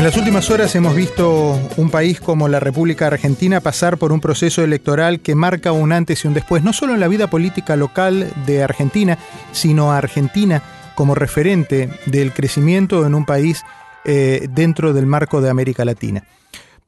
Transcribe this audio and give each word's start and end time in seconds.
En 0.00 0.04
las 0.04 0.16
últimas 0.16 0.48
horas 0.48 0.74
hemos 0.76 0.94
visto 0.94 1.60
un 1.76 1.90
país 1.90 2.22
como 2.22 2.48
la 2.48 2.58
República 2.58 3.08
Argentina 3.08 3.60
pasar 3.60 3.98
por 3.98 4.12
un 4.12 4.20
proceso 4.22 4.64
electoral 4.64 5.20
que 5.20 5.34
marca 5.34 5.72
un 5.72 5.92
antes 5.92 6.24
y 6.24 6.26
un 6.26 6.32
después, 6.32 6.62
no 6.64 6.72
solo 6.72 6.94
en 6.94 7.00
la 7.00 7.08
vida 7.08 7.28
política 7.28 7.76
local 7.76 8.32
de 8.46 8.62
Argentina, 8.62 9.18
sino 9.52 9.92
a 9.92 9.98
Argentina 9.98 10.62
como 10.94 11.14
referente 11.14 11.90
del 12.06 12.32
crecimiento 12.32 13.06
en 13.06 13.14
un 13.14 13.26
país 13.26 13.62
eh, 14.06 14.48
dentro 14.50 14.94
del 14.94 15.04
marco 15.04 15.42
de 15.42 15.50
América 15.50 15.84
Latina. 15.84 16.24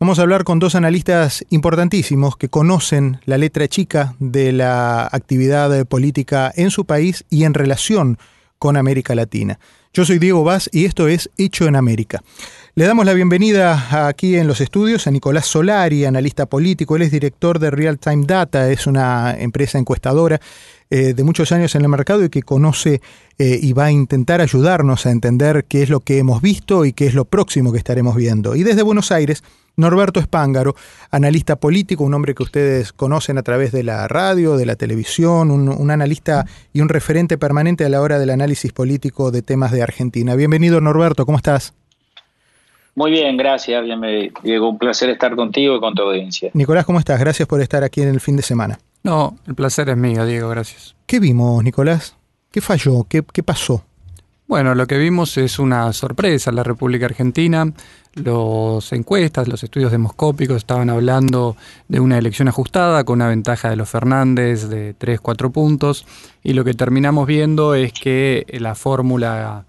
Vamos 0.01 0.19
a 0.19 0.23
hablar 0.23 0.45
con 0.45 0.59
dos 0.59 0.75
analistas 0.75 1.45
importantísimos 1.51 2.39
que 2.39 2.49
conocen 2.49 3.21
la 3.27 3.37
letra 3.37 3.69
chica 3.69 4.15
de 4.21 4.53
la 4.53 5.07
actividad 5.13 5.85
política 5.85 6.51
en 6.57 6.71
su 6.71 6.87
país 6.87 7.27
y 7.29 7.45
en 7.45 7.53
relación 7.53 8.17
con 8.59 8.79
América 8.79 9.15
Latina. 9.15 9.59
Yo 9.93 10.07
soy 10.07 10.19
Diego 10.19 10.43
Vaz 10.45 10.71
y 10.73 10.87
esto 10.87 11.09
es 11.09 11.29
Hecho 11.37 11.67
en 11.67 11.77
América. 11.77 12.23
Le 12.75 12.87
damos 12.87 13.05
la 13.05 13.13
bienvenida 13.13 14.07
aquí 14.09 14.37
en 14.37 14.47
los 14.47 14.63
estudios 14.63 15.07
a 15.07 15.11
Nicolás 15.11 15.45
Solari, 15.45 16.07
analista 16.07 16.47
político. 16.47 16.97
Él 16.97 17.03
es 17.03 17.11
director 17.11 17.59
de 17.59 17.71
Real 17.71 17.99
Time 17.99 18.25
Data, 18.27 18.71
es 18.71 18.87
una 18.87 19.39
empresa 19.39 19.77
encuestadora 19.77 20.41
eh, 20.89 21.13
de 21.13 21.23
muchos 21.23 21.53
años 21.53 21.75
en 21.75 21.83
el 21.83 21.91
mercado 21.91 22.25
y 22.25 22.31
que 22.31 22.43
conoce 22.43 23.03
eh, 23.39 23.59
y 23.61 23.75
va 23.75 23.85
a 23.85 23.91
intentar 23.91 24.41
ayudarnos 24.41 25.05
a 25.05 25.11
entender 25.11 25.67
qué 25.69 25.83
es 25.83 25.91
lo 25.91 26.01
que 26.01 26.17
hemos 26.17 26.41
visto 26.41 26.87
y 26.87 26.95
qué 26.95 27.07
es 27.07 27.13
lo 27.13 27.27
próximo 27.27 27.73
que 27.73 27.79
estaremos 27.79 28.17
viendo. 28.17 28.57
Y 28.57 28.63
desde 28.63 28.81
Buenos 28.81 29.13
Aires, 29.13 29.45
Norberto 29.77 30.19
Espángaro, 30.19 30.75
analista 31.11 31.57
político, 31.57 32.05
un 32.05 32.15
hombre 32.15 32.35
que 32.35 32.43
ustedes 32.43 32.95
conocen 32.95 33.37
a 33.37 33.43
través 33.43 33.73
de 33.73 33.83
la 33.83 34.09
radio, 34.09 34.57
de 34.57 34.65
la 34.65 34.77
televisión, 34.77 35.51
un, 35.51 35.69
un, 35.69 35.91
analista 35.91 36.47
y 36.73 36.81
un 36.81 36.89
referente 36.89 37.37
permanente 37.37 37.85
a 37.85 37.91
la 37.91 38.01
hora 38.01 38.19
del 38.19 38.31
análisis 38.31 38.73
político 38.73 39.31
de 39.31 39.43
temas 39.43 39.73
de 39.73 39.83
Argentina. 39.83 40.37
Bienvenido 40.37 40.81
Norberto, 40.81 41.27
¿cómo 41.27 41.37
estás? 41.37 41.75
Muy 42.95 43.11
bien, 43.11 43.37
gracias. 43.37 43.85
Bien, 43.85 44.01
Diego, 44.43 44.69
un 44.69 44.79
placer 44.79 45.11
estar 45.11 45.35
contigo 45.35 45.77
y 45.77 45.81
con 45.81 45.95
tu 45.95 46.03
audiencia. 46.03 46.51
Nicolás, 46.53 46.85
¿cómo 46.85 46.99
estás? 46.99 47.19
Gracias 47.19 47.49
por 47.49 47.61
estar 47.61 47.83
aquí 47.85 48.03
en 48.03 48.09
el 48.09 48.21
fin 48.21 48.37
de 48.37 48.43
semana. 48.43 48.79
No, 49.03 49.37
el 49.47 49.55
placer 49.55 49.89
es 49.89 49.97
mío, 49.97 50.25
Diego, 50.27 50.49
gracias. 50.51 50.95
¿Qué 51.07 51.19
vimos, 51.19 51.65
Nicolás? 51.65 52.17
¿Qué 52.51 52.61
falló? 52.61 53.05
¿Qué, 53.09 53.23
qué 53.33 53.43
pasó? 53.43 53.85
Bueno, 54.47 54.75
lo 54.75 54.87
que 54.87 54.99
vimos 54.99 55.39
es 55.39 55.59
una 55.59 55.91
sorpresa 55.95 56.51
en 56.51 56.57
la 56.57 56.63
República 56.63 57.07
Argentina. 57.07 57.73
Los 58.13 58.93
encuestas, 58.93 59.49
los 59.49 59.65
estudios 59.65 59.91
demoscópicos 59.91 60.59
estaban 60.59 60.91
hablando 60.91 61.57
de 61.89 62.01
una 62.01 62.19
elección 62.19 62.49
ajustada 62.49 63.05
con 63.05 63.17
una 63.17 63.29
ventaja 63.29 63.71
de 63.71 63.77
los 63.77 63.89
Fernández 63.89 64.69
de 64.69 64.95
3-4 64.95 65.51
puntos 65.51 66.05
y 66.43 66.53
lo 66.53 66.65
que 66.65 66.75
terminamos 66.75 67.27
viendo 67.27 67.75
es 67.75 67.95
que 67.95 68.45
la 68.61 68.75
fórmula 68.75 69.65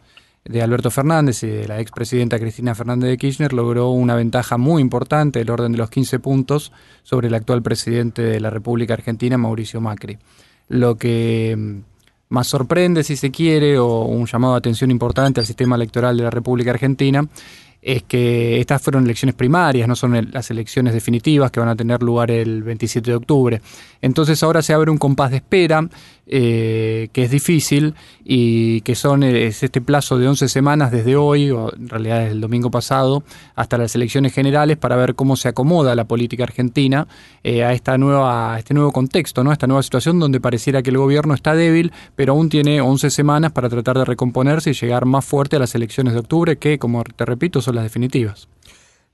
de 0.46 0.62
Alberto 0.62 0.92
Fernández 0.92 1.44
y 1.44 1.48
de 1.48 1.68
la 1.68 1.80
expresidenta 1.80 2.38
Cristina 2.38 2.76
Fernández 2.76 3.10
de 3.10 3.18
Kirchner 3.18 3.54
logró 3.54 3.92
una 3.92 4.16
ventaja 4.16 4.58
muy 4.58 4.82
importante 4.82 5.40
del 5.40 5.50
orden 5.50 5.72
de 5.72 5.78
los 5.78 5.90
15 5.90 6.20
puntos 6.20 6.72
sobre 7.04 7.28
el 7.28 7.34
actual 7.34 7.62
presidente 7.62 8.22
de 8.22 8.40
la 8.40 8.50
República 8.50 8.94
Argentina, 8.94 9.38
Mauricio 9.38 9.80
Macri. 9.80 10.18
Lo 10.68 10.96
que 10.98 11.56
mm, 11.58 11.78
más 12.30 12.48
sorprende, 12.48 13.04
si 13.04 13.16
se 13.16 13.32
quiere, 13.32 13.78
o 13.78 14.06
un 14.06 14.26
llamado 14.26 14.54
de 14.54 14.60
atención 14.60 14.92
importante 14.92 15.40
al 15.40 15.46
sistema 15.46 15.76
electoral 15.76 16.18
de 16.18 16.24
la 16.24 16.30
República 16.30 16.72
Argentina, 16.72 17.26
es 17.84 18.04
que 18.04 18.60
estas 18.60 18.82
fueron 18.82 19.04
elecciones 19.04 19.36
primarias, 19.36 19.88
no 19.88 19.96
son 19.96 20.30
las 20.32 20.50
elecciones 20.50 20.94
definitivas 20.94 21.52
que 21.52 21.60
van 21.60 21.70
a 21.70 21.76
tener 21.76 22.02
lugar 22.02 22.32
el 22.32 22.64
27 22.64 23.12
de 23.12 23.16
octubre. 23.16 23.62
Entonces 24.02 24.42
ahora 24.42 24.62
se 24.62 24.74
abre 24.74 24.90
un 24.90 24.98
compás 24.98 25.32
de 25.32 25.38
espera 25.38 25.88
eh, 26.26 27.10
que 27.12 27.24
es 27.24 27.32
difícil 27.32 27.96
y 28.24 28.80
que 28.82 28.96
son 28.96 29.24
es 29.24 29.62
este 29.62 29.82
plazo 29.82 30.18
de 30.18 30.28
11 30.28 30.48
semanas 30.48 30.92
desde 30.92 31.16
hoy, 31.16 31.52
o 31.52 31.74
en 31.76 31.90
realidad 31.90 32.20
desde 32.20 32.32
el 32.32 32.42
domingo 32.42 32.72
pasado, 32.72 33.24
hasta 33.56 33.78
las 33.78 33.94
elecciones 33.96 34.34
generales 34.34 34.78
para 34.78 34.96
ver 34.96 35.16
cómo 35.16 35.36
se 35.36 35.50
acomoda 35.50 35.96
la 35.96 36.06
política 36.06 36.44
argentina 36.44 37.08
eh, 37.44 37.64
a, 37.64 37.74
esta 37.74 37.98
nueva, 37.98 38.56
a 38.56 38.60
este 38.60 38.74
nuevo 38.74 38.92
contexto, 38.92 39.44
¿no? 39.44 39.50
a 39.50 39.54
esta 39.54 39.68
nueva 39.68 39.84
situación 39.84 40.20
donde 40.20 40.40
pareciera 40.40 40.82
que 40.82 40.92
el 40.92 40.98
gobierno 40.98 41.34
está 41.34 41.56
débil, 41.56 41.92
pero 42.16 42.34
aún 42.34 42.50
tiene 42.50 42.80
11 42.80 43.10
semanas 43.10 43.52
para 43.52 43.70
tratar 43.70 43.98
de 43.98 44.06
recomponerse 44.06 44.70
y 44.70 44.74
llegar 44.74 45.06
más 45.06 45.26
fuerte 45.26 45.58
a 45.58 45.60
las 45.60 45.76
elecciones 45.76 46.14
de 46.14 46.20
octubre, 46.20 46.58
que, 46.58 46.80
como 46.80 47.04
te 47.04 47.26
repito, 47.26 47.62
son 47.62 47.76
las 47.76 47.84
definitivas. 47.84 48.48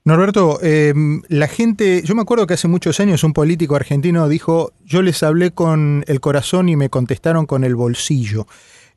Norberto, 0.04 0.58
eh, 0.62 0.94
la 1.28 1.46
gente, 1.46 2.02
yo 2.04 2.14
me 2.14 2.22
acuerdo 2.22 2.46
que 2.46 2.54
hace 2.54 2.68
muchos 2.68 3.00
años 3.00 3.22
un 3.22 3.34
político 3.34 3.76
argentino 3.76 4.28
dijo, 4.28 4.72
yo 4.84 5.02
les 5.02 5.22
hablé 5.22 5.50
con 5.50 6.04
el 6.06 6.20
corazón 6.20 6.70
y 6.70 6.76
me 6.76 6.88
contestaron 6.88 7.44
con 7.44 7.64
el 7.64 7.76
bolsillo. 7.76 8.46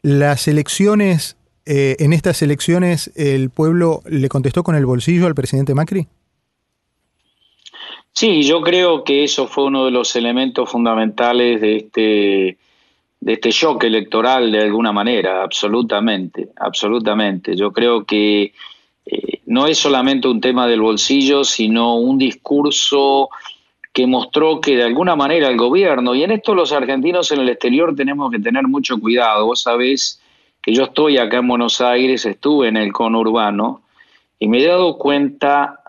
Las 0.02 0.48
elecciones, 0.48 1.36
eh, 1.66 1.98
en 2.00 2.14
estas 2.14 2.42
elecciones, 2.42 3.12
¿el 3.16 3.50
pueblo 3.50 4.02
le 4.06 4.30
contestó 4.30 4.64
con 4.64 4.76
el 4.76 4.86
bolsillo 4.86 5.28
al 5.28 5.36
presidente 5.36 5.74
Macri? 5.74 6.08
Sí, 8.14 8.44
yo 8.44 8.62
creo 8.62 9.04
que 9.04 9.24
eso 9.24 9.48
fue 9.48 9.66
uno 9.66 9.86
de 9.86 9.92
los 9.92 10.16
elementos 10.16 10.70
fundamentales 10.70 11.60
de 11.60 11.78
este, 11.78 12.58
de 13.20 13.34
este 13.34 13.52
shock 13.52 13.84
electoral 13.84 14.52
de 14.52 14.62
alguna 14.62 14.94
manera, 14.94 15.44
absolutamente, 15.44 16.50
absolutamente. 16.56 17.56
Yo 17.56 17.74
creo 17.74 18.06
que 18.06 18.54
no 19.46 19.68
es 19.68 19.78
solamente 19.78 20.28
un 20.28 20.42
tema 20.42 20.68
del 20.68 20.82
bolsillo, 20.82 21.44
sino 21.44 21.96
un 21.96 22.18
discurso 22.18 23.30
que 23.92 24.08
mostró 24.08 24.60
que 24.60 24.76
de 24.76 24.84
alguna 24.84 25.16
manera 25.16 25.48
el 25.48 25.58
gobierno, 25.58 26.16
y 26.16 26.24
en 26.24 26.32
esto 26.32 26.56
los 26.56 26.72
argentinos 26.72 27.32
en 27.32 27.42
el 27.42 27.50
exterior 27.50 27.96
tenemos 27.96 28.32
que 28.32 28.40
tener 28.40 28.68
mucho 28.68 29.00
cuidado, 29.00 29.46
vos 29.46 29.62
sabés 29.62 30.20
que 30.62 30.74
yo 30.74 30.86
estoy 30.86 31.18
acá 31.18 31.38
en 31.38 31.48
Buenos 31.48 31.80
Aires, 31.82 32.26
estuve 32.26 32.70
en 32.70 32.78
el 32.78 32.92
conurbano, 32.92 33.82
y 34.40 34.48
me 34.48 34.64
he 34.64 34.68
dado 34.68 34.98
cuenta 34.98 35.82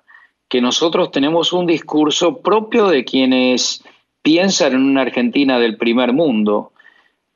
que 0.48 0.60
nosotros 0.60 1.10
tenemos 1.10 1.53
un 1.53 1.66
discurso 1.66 2.43
propio 2.43 2.88
de 2.88 3.04
quienes 3.04 3.82
piensan 4.22 4.75
en 4.75 4.82
una 4.82 5.03
Argentina 5.03 5.59
del 5.59 5.76
primer 5.76 6.12
mundo, 6.12 6.72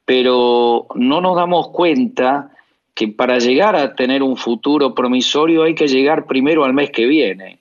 pero 0.04 0.86
no 0.94 1.20
nos 1.20 1.36
damos 1.36 1.68
cuenta 1.68 2.50
que 2.98 3.06
para 3.06 3.38
llegar 3.38 3.76
a 3.76 3.94
tener 3.94 4.24
un 4.24 4.36
futuro 4.36 4.92
promisorio 4.92 5.62
hay 5.62 5.76
que 5.76 5.86
llegar 5.86 6.26
primero 6.26 6.64
al 6.64 6.74
mes 6.74 6.90
que 6.90 7.06
viene. 7.06 7.58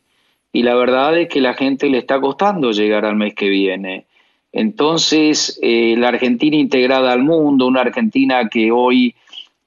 Y 0.52 0.64
la 0.64 0.74
verdad 0.74 1.16
es 1.16 1.30
que 1.30 1.42
la 1.42 1.54
gente 1.54 1.92
le 1.92 2.00
está 2.00 2.20
costando 2.20 2.72
llegar 2.72 3.06
al 3.06 3.16
mes 3.16 3.36
que 3.36 3.48
viene. 3.48 4.08
Entonces, 4.52 5.60
eh, 5.62 5.94
la 5.96 6.08
Argentina 6.08 6.58
integrada 6.58 7.14
al 7.14 7.22
mundo, 7.22 7.68
una 7.68 7.82
Argentina 7.82 8.50
que 8.50 8.72
hoy 8.72 9.14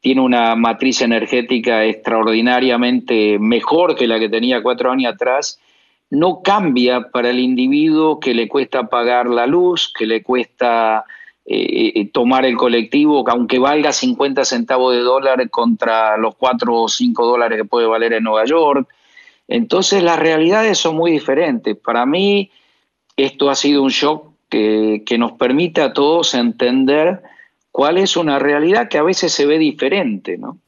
tiene 0.00 0.22
una 0.22 0.56
matriz 0.56 1.02
energética 1.02 1.84
extraordinariamente 1.84 3.38
mejor 3.38 3.94
que 3.94 4.08
la 4.08 4.18
que 4.18 4.28
tenía 4.28 4.64
cuatro 4.64 4.90
años 4.90 5.14
atrás, 5.14 5.60
no 6.10 6.42
cambia 6.42 7.12
para 7.12 7.30
el 7.30 7.38
individuo 7.38 8.18
que 8.18 8.34
le 8.34 8.48
cuesta 8.48 8.88
pagar 8.88 9.28
la 9.28 9.46
luz, 9.46 9.92
que 9.96 10.04
le 10.04 10.24
cuesta 10.24 11.04
eh, 11.52 11.92
eh, 11.96 12.08
tomar 12.12 12.46
el 12.46 12.56
colectivo, 12.56 13.24
que 13.24 13.32
aunque 13.32 13.58
valga 13.58 13.92
50 13.92 14.44
centavos 14.44 14.94
de 14.94 15.00
dólar 15.00 15.50
contra 15.50 16.16
los 16.16 16.36
4 16.36 16.72
o 16.72 16.88
5 16.88 17.26
dólares 17.26 17.58
que 17.58 17.64
puede 17.64 17.88
valer 17.88 18.12
en 18.12 18.22
Nueva 18.22 18.44
York. 18.44 18.88
Entonces 19.48 20.04
las 20.04 20.16
realidades 20.16 20.78
son 20.78 20.94
muy 20.94 21.10
diferentes. 21.10 21.76
Para 21.76 22.06
mí 22.06 22.52
esto 23.16 23.50
ha 23.50 23.56
sido 23.56 23.82
un 23.82 23.88
shock 23.88 24.28
que, 24.48 25.02
que 25.04 25.18
nos 25.18 25.32
permite 25.32 25.80
a 25.80 25.92
todos 25.92 26.34
entender 26.34 27.20
cuál 27.72 27.98
es 27.98 28.16
una 28.16 28.38
realidad 28.38 28.88
que 28.88 28.98
a 28.98 29.02
veces 29.02 29.32
se 29.32 29.44
ve 29.44 29.58
diferente, 29.58 30.38
¿no? 30.38 30.58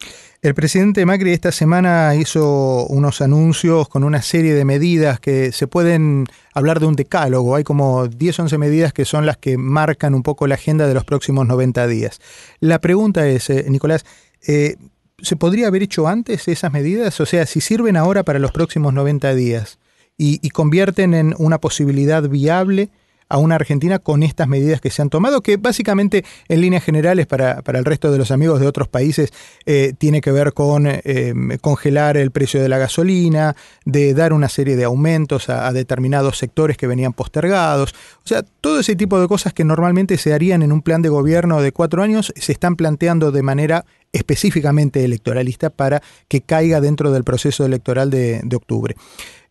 El 0.43 0.57
presidente 0.57 1.07
Macri 1.07 1.31
esta 1.31 1.53
semana 1.53 2.17
hizo 2.17 2.85
unos 2.89 3.21
anuncios 3.21 3.89
con 3.89 4.03
una 4.03 4.23
serie 4.23 4.55
de 4.55 4.65
medidas 4.65 5.21
que 5.21 5.53
se 5.53 5.69
pueden 5.69 6.27
hablar 6.53 6.81
de 6.81 6.87
un 6.87 6.97
decálogo. 6.97 7.55
Hay 7.55 7.63
como 7.63 8.09
10, 8.09 8.41
11 8.41 8.59
medidas 8.59 8.93
que 8.93 9.05
son 9.05 9.25
las 9.25 9.37
que 9.37 9.57
marcan 9.57 10.17
un 10.17 10.25
poco 10.25 10.49
la 10.49 10.57
agenda 10.57 10.89
de 10.89 10.95
los 10.95 11.05
próximos 11.05 11.47
90 11.47 11.87
días. 11.87 12.21
La 12.59 12.81
pregunta 12.81 13.25
es, 13.29 13.51
eh, 13.51 13.67
Nicolás, 13.69 14.05
eh, 14.45 14.75
¿se 15.19 15.37
podría 15.37 15.69
haber 15.69 15.85
hecho 15.85 16.09
antes 16.09 16.49
esas 16.49 16.73
medidas? 16.73 17.21
O 17.21 17.27
sea, 17.27 17.47
si 17.47 17.61
sirven 17.61 17.97
ahora 17.97 18.25
para 18.25 18.41
los 18.41 18.51
próximos 18.51 18.93
90 18.93 19.37
días 19.37 19.79
y 20.19 20.51
convierten 20.51 21.15
en 21.15 21.35
una 21.39 21.59
posibilidad 21.59 22.29
viable 22.29 22.91
a 23.33 23.39
una 23.39 23.55
Argentina 23.55 23.99
con 23.99 24.23
estas 24.23 24.47
medidas 24.47 24.83
que 24.83 24.91
se 24.91 25.01
han 25.01 25.09
tomado, 25.09 25.41
que 25.41 25.57
básicamente 25.57 26.23
en 26.49 26.61
líneas 26.61 26.85
generales 26.85 27.27
para, 27.27 27.63
el 27.67 27.85
resto 27.87 28.13
de 28.13 28.19
los 28.19 28.31
amigos 28.31 28.61
de 28.61 28.67
otros 28.67 28.89
países 28.89 29.33
eh, 29.65 29.95
tiene 29.97 30.21
que 30.21 30.31
ver 30.31 30.53
con 30.53 30.87
eh, 30.87 31.33
congelar 31.63 32.19
el 32.19 32.31
precio 32.31 32.61
de 32.61 32.69
la 32.69 32.77
gasolina, 32.77 33.57
de 33.87 34.13
dar 34.13 34.35
una 34.35 34.51
serie 34.51 34.77
de 34.77 34.85
aumentos 34.85 35.49
a, 35.49 35.73
determinados 35.73 36.37
sectores 36.37 36.77
que 36.77 36.87
venían 36.87 37.15
postergados. 37.15 37.95
O 38.23 38.29
sea, 38.29 38.43
todo 38.61 38.81
ese 38.81 38.97
tipo 38.97 39.19
de 39.19 39.27
cosas 39.29 39.55
que 39.55 39.65
normalmente 39.65 40.19
se 40.19 40.35
harían 40.35 40.61
en 40.61 40.71
un 40.71 40.83
plan 40.83 41.01
de 41.01 41.09
gobierno 41.09 41.63
de 41.63 41.73
cuatro 41.73 42.03
años 42.03 42.35
se 42.37 42.53
están 42.53 42.77
planteando 42.77 43.33
de 43.33 43.43
manera 43.43 43.87
específicamente 44.13 45.07
electoralista 45.07 45.71
para 45.71 46.03
que 46.29 46.43
caiga 46.43 46.83
dentro 46.83 47.13
del 47.13 47.25
proceso 47.25 47.65
electoral 47.65 48.11
de, 48.11 48.43
octubre. 48.55 48.95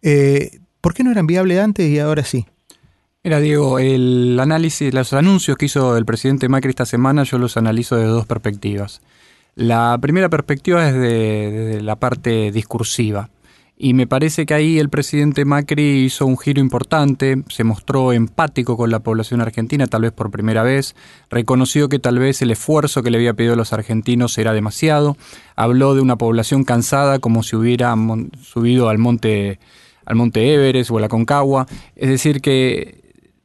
Eh, 0.03 0.59
¿Por 0.81 0.93
qué 0.93 1.03
no 1.03 1.11
eran 1.11 1.25
viables 1.25 1.57
antes 1.57 1.89
y 1.89 1.97
ahora 1.97 2.23
sí? 2.23 2.45
Mira, 3.23 3.39
Diego, 3.39 3.77
el 3.77 4.39
análisis, 4.39 4.91
los 4.95 5.13
anuncios 5.13 5.55
que 5.55 5.67
hizo 5.67 5.95
el 5.95 6.05
presidente 6.05 6.49
Macri 6.49 6.71
esta 6.71 6.87
semana, 6.87 7.21
yo 7.21 7.37
los 7.37 7.55
analizo 7.55 7.95
desde 7.95 8.09
dos 8.09 8.25
perspectivas. 8.25 9.03
La 9.53 9.95
primera 10.01 10.27
perspectiva 10.27 10.87
es 10.87 10.95
de, 10.95 11.81
la 11.83 11.97
parte 11.97 12.51
discursiva. 12.51 13.29
Y 13.77 13.93
me 13.93 14.07
parece 14.07 14.47
que 14.47 14.55
ahí 14.55 14.79
el 14.79 14.89
presidente 14.89 15.45
Macri 15.45 16.03
hizo 16.03 16.25
un 16.25 16.35
giro 16.35 16.59
importante, 16.59 17.43
se 17.49 17.63
mostró 17.63 18.11
empático 18.11 18.75
con 18.75 18.89
la 18.89 19.01
población 19.01 19.39
argentina, 19.39 19.85
tal 19.85 20.01
vez 20.01 20.13
por 20.13 20.31
primera 20.31 20.63
vez, 20.63 20.95
reconoció 21.29 21.89
que 21.89 21.99
tal 21.99 22.17
vez 22.17 22.41
el 22.41 22.49
esfuerzo 22.49 23.03
que 23.03 23.11
le 23.11 23.17
había 23.17 23.35
pedido 23.35 23.53
a 23.53 23.57
los 23.57 23.71
argentinos 23.71 24.35
era 24.39 24.51
demasiado, 24.51 25.15
habló 25.55 25.93
de 25.93 26.01
una 26.01 26.15
población 26.15 26.63
cansada 26.63 27.19
como 27.19 27.43
si 27.43 27.55
hubiera 27.55 27.95
subido 28.41 28.89
al 28.89 28.97
monte, 28.97 29.59
al 30.05 30.15
monte 30.15 30.55
Everest 30.55 30.89
o 30.89 30.97
a 30.97 31.01
la 31.01 31.07
Concagua, 31.07 31.67
es 31.95 32.09
decir, 32.09 32.41
que 32.41 33.00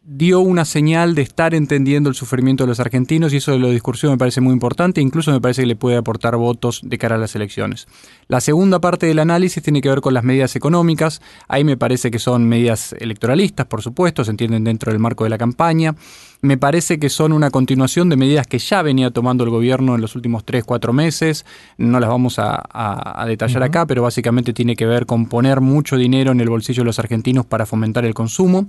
dio 0.08 0.38
una 0.38 0.64
señal 0.64 1.16
de 1.16 1.22
estar 1.22 1.52
entendiendo 1.52 2.08
el 2.08 2.14
sufrimiento 2.14 2.62
de 2.62 2.68
los 2.68 2.78
argentinos 2.78 3.32
y 3.32 3.38
eso 3.38 3.50
de 3.50 3.58
la 3.58 3.68
discursión 3.68 4.12
me 4.12 4.18
parece 4.18 4.40
muy 4.40 4.52
importante, 4.52 5.00
incluso 5.00 5.32
me 5.32 5.40
parece 5.40 5.62
que 5.62 5.66
le 5.66 5.74
puede 5.74 5.96
aportar 5.96 6.36
votos 6.36 6.80
de 6.84 6.96
cara 6.96 7.16
a 7.16 7.18
las 7.18 7.34
elecciones. 7.34 7.88
La 8.28 8.40
segunda 8.40 8.80
parte 8.80 9.06
del 9.06 9.18
análisis 9.18 9.60
tiene 9.64 9.80
que 9.80 9.88
ver 9.88 10.00
con 10.00 10.14
las 10.14 10.22
medidas 10.22 10.54
económicas, 10.54 11.20
ahí 11.48 11.64
me 11.64 11.76
parece 11.76 12.12
que 12.12 12.20
son 12.20 12.48
medidas 12.48 12.94
electoralistas, 13.00 13.66
por 13.66 13.82
supuesto, 13.82 14.22
se 14.22 14.30
entienden 14.30 14.62
dentro 14.62 14.92
del 14.92 15.00
marco 15.00 15.24
de 15.24 15.30
la 15.30 15.38
campaña, 15.38 15.96
me 16.40 16.56
parece 16.56 17.00
que 17.00 17.10
son 17.10 17.32
una 17.32 17.50
continuación 17.50 18.08
de 18.08 18.16
medidas 18.16 18.46
que 18.46 18.60
ya 18.60 18.82
venía 18.82 19.10
tomando 19.10 19.42
el 19.42 19.50
gobierno 19.50 19.96
en 19.96 20.02
los 20.02 20.14
últimos 20.14 20.44
tres, 20.44 20.62
cuatro 20.62 20.92
meses, 20.92 21.44
no 21.78 21.98
las 21.98 22.08
vamos 22.08 22.38
a, 22.38 23.24
detallar 23.26 23.64
acá, 23.64 23.86
pero 23.86 24.02
básicamente 24.02 24.52
tiene 24.52 24.76
que 24.76 24.86
ver 24.86 25.04
con 25.04 25.26
poner 25.26 25.60
mucho 25.60 25.96
dinero 25.96 26.30
en 26.30 26.40
el 26.40 26.48
bolsillo 26.48 26.82
de 26.82 26.86
los 26.86 27.00
argentinos 27.00 27.44
para 27.44 27.66
fomentar 27.66 28.04
el 28.04 28.14
consumo. 28.14 28.68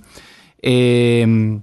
Em, 0.62 1.62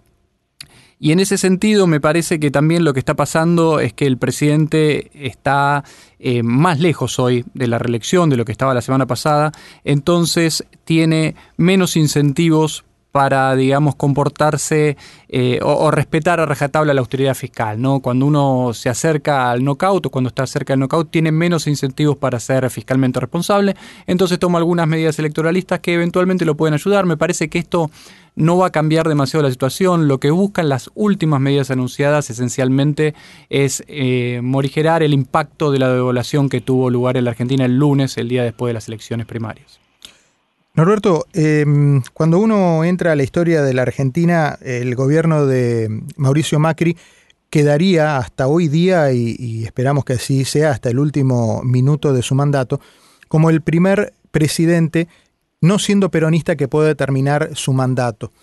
y 1.00 1.12
en 1.12 1.20
ese 1.20 1.38
sentido 1.38 1.88
me 1.88 2.00
parece 2.00 2.40
que 2.40 2.52
también 2.52 2.84
lo 2.86 2.94
que 2.94 3.00
está 3.00 3.16
pasando 3.16 3.80
es 3.80 3.94
que 3.94 4.08
el 4.08 4.18
presidente 4.18 5.12
está 5.14 5.84
eh, 6.20 6.42
más 6.42 6.80
lejos 6.80 7.20
hoy 7.20 7.46
de 7.54 7.68
la 7.68 7.78
reelección 7.78 8.30
de 8.30 8.38
lo 8.38 8.46
que 8.46 8.54
estaba 8.54 8.74
la 8.74 8.82
semana 8.82 9.06
pasada, 9.06 9.52
entonces 9.84 10.66
tiene 10.86 11.36
menos 11.58 11.98
incentivos 11.98 12.86
para, 13.16 13.56
digamos, 13.56 13.96
comportarse 13.96 14.98
eh, 15.30 15.60
o, 15.64 15.90
respetar 15.90 16.42
a 16.42 16.46
rajatabla 16.46 16.94
la 16.94 17.00
austeridad 17.00 17.34
fiscal, 17.34 17.82
¿no? 17.82 18.02
Cuando 18.02 18.26
uno 18.26 18.74
se 18.74 18.90
acerca 18.90 19.52
al 19.52 19.64
knockout 19.64 20.08
o 20.08 20.10
cuando 20.10 20.28
está 20.28 20.46
cerca 20.46 20.74
del 20.74 20.82
knockout, 20.82 21.12
tiene 21.12 21.32
menos 21.32 21.66
incentivos 21.66 22.18
para 22.18 22.42
ser 22.42 22.70
fiscalmente 22.70 23.22
responsable, 23.22 23.74
entonces 24.06 24.38
toma 24.38 24.58
algunas 24.58 24.86
medidas 24.86 25.18
electoralistas 25.18 25.80
que 25.80 25.94
eventualmente 25.94 26.44
lo 26.44 26.56
pueden 26.58 26.74
ayudar. 26.74 27.06
Me 27.06 27.16
parece 27.16 27.48
que 27.48 27.58
esto 27.58 27.90
no 28.36 28.58
va 28.58 28.68
a 28.68 28.72
cambiar 28.72 29.08
demasiado 29.08 29.44
la 29.44 29.50
situación. 29.50 30.10
Lo 30.10 30.20
que 30.20 30.32
buscan 30.32 30.68
las 30.68 30.92
últimas 30.94 31.40
medidas 31.40 31.72
anunciadas 31.72 32.30
esencialmente 32.30 33.16
es 33.50 33.82
eh, 33.88 34.42
morigerar 34.44 35.04
el 35.04 35.14
impacto 35.14 35.72
de 35.72 35.80
la 35.80 35.88
devaluación 35.88 36.50
que 36.50 36.60
tuvo 36.60 36.90
lugar 36.90 37.16
en 37.16 37.24
la 37.24 37.32
Argentina 37.32 37.64
el 37.64 37.78
lunes, 37.78 38.18
el 38.18 38.28
día 38.28 38.44
después 38.44 38.72
de 38.72 38.74
las 38.74 38.90
elecciones 38.90 39.26
primarias. 39.26 39.85
Norberto, 40.75 41.25
em, 41.31 42.01
cuando 42.13 42.38
uno 42.38 42.83
entra 42.83 43.13
a 43.13 43.16
la 43.16 43.24
historia 43.24 43.62
de 43.62 43.74
la 43.74 43.83
Argentina, 43.83 44.60
el 44.62 44.94
gobierno 44.95 45.45
de 45.45 46.04
Mauricio 46.18 46.60
Macri 46.60 46.98
quedaría 47.50 48.18
hasta 48.18 48.48
hoy 48.48 48.68
día, 48.68 49.13
y, 49.13 49.63
esperamos 49.63 50.04
que 50.04 50.13
así 50.13 50.44
sea 50.44 50.72
hasta 50.72 50.89
el 50.89 51.00
último 51.00 51.63
minuto 51.63 52.12
de 52.12 52.22
su 52.22 52.36
mandato, 52.36 52.81
como 53.30 53.50
el 53.50 53.62
primer 53.62 54.13
presidente 54.31 55.07
no 55.62 55.80
siendo 55.80 56.12
peronista 56.12 56.57
que 56.57 56.68
puede 56.68 56.94
terminar 56.95 57.51
su 57.54 57.72
mandato. 57.72 58.33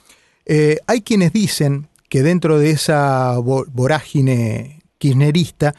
Eh, 0.47 0.79
hay 0.87 1.03
quienes 1.03 1.35
dicen 1.35 1.89
que 2.09 2.23
dentro 2.23 2.59
de 2.59 2.71
esa 2.71 3.37
vorágine 3.39 4.81
kirchnerista 4.97 5.75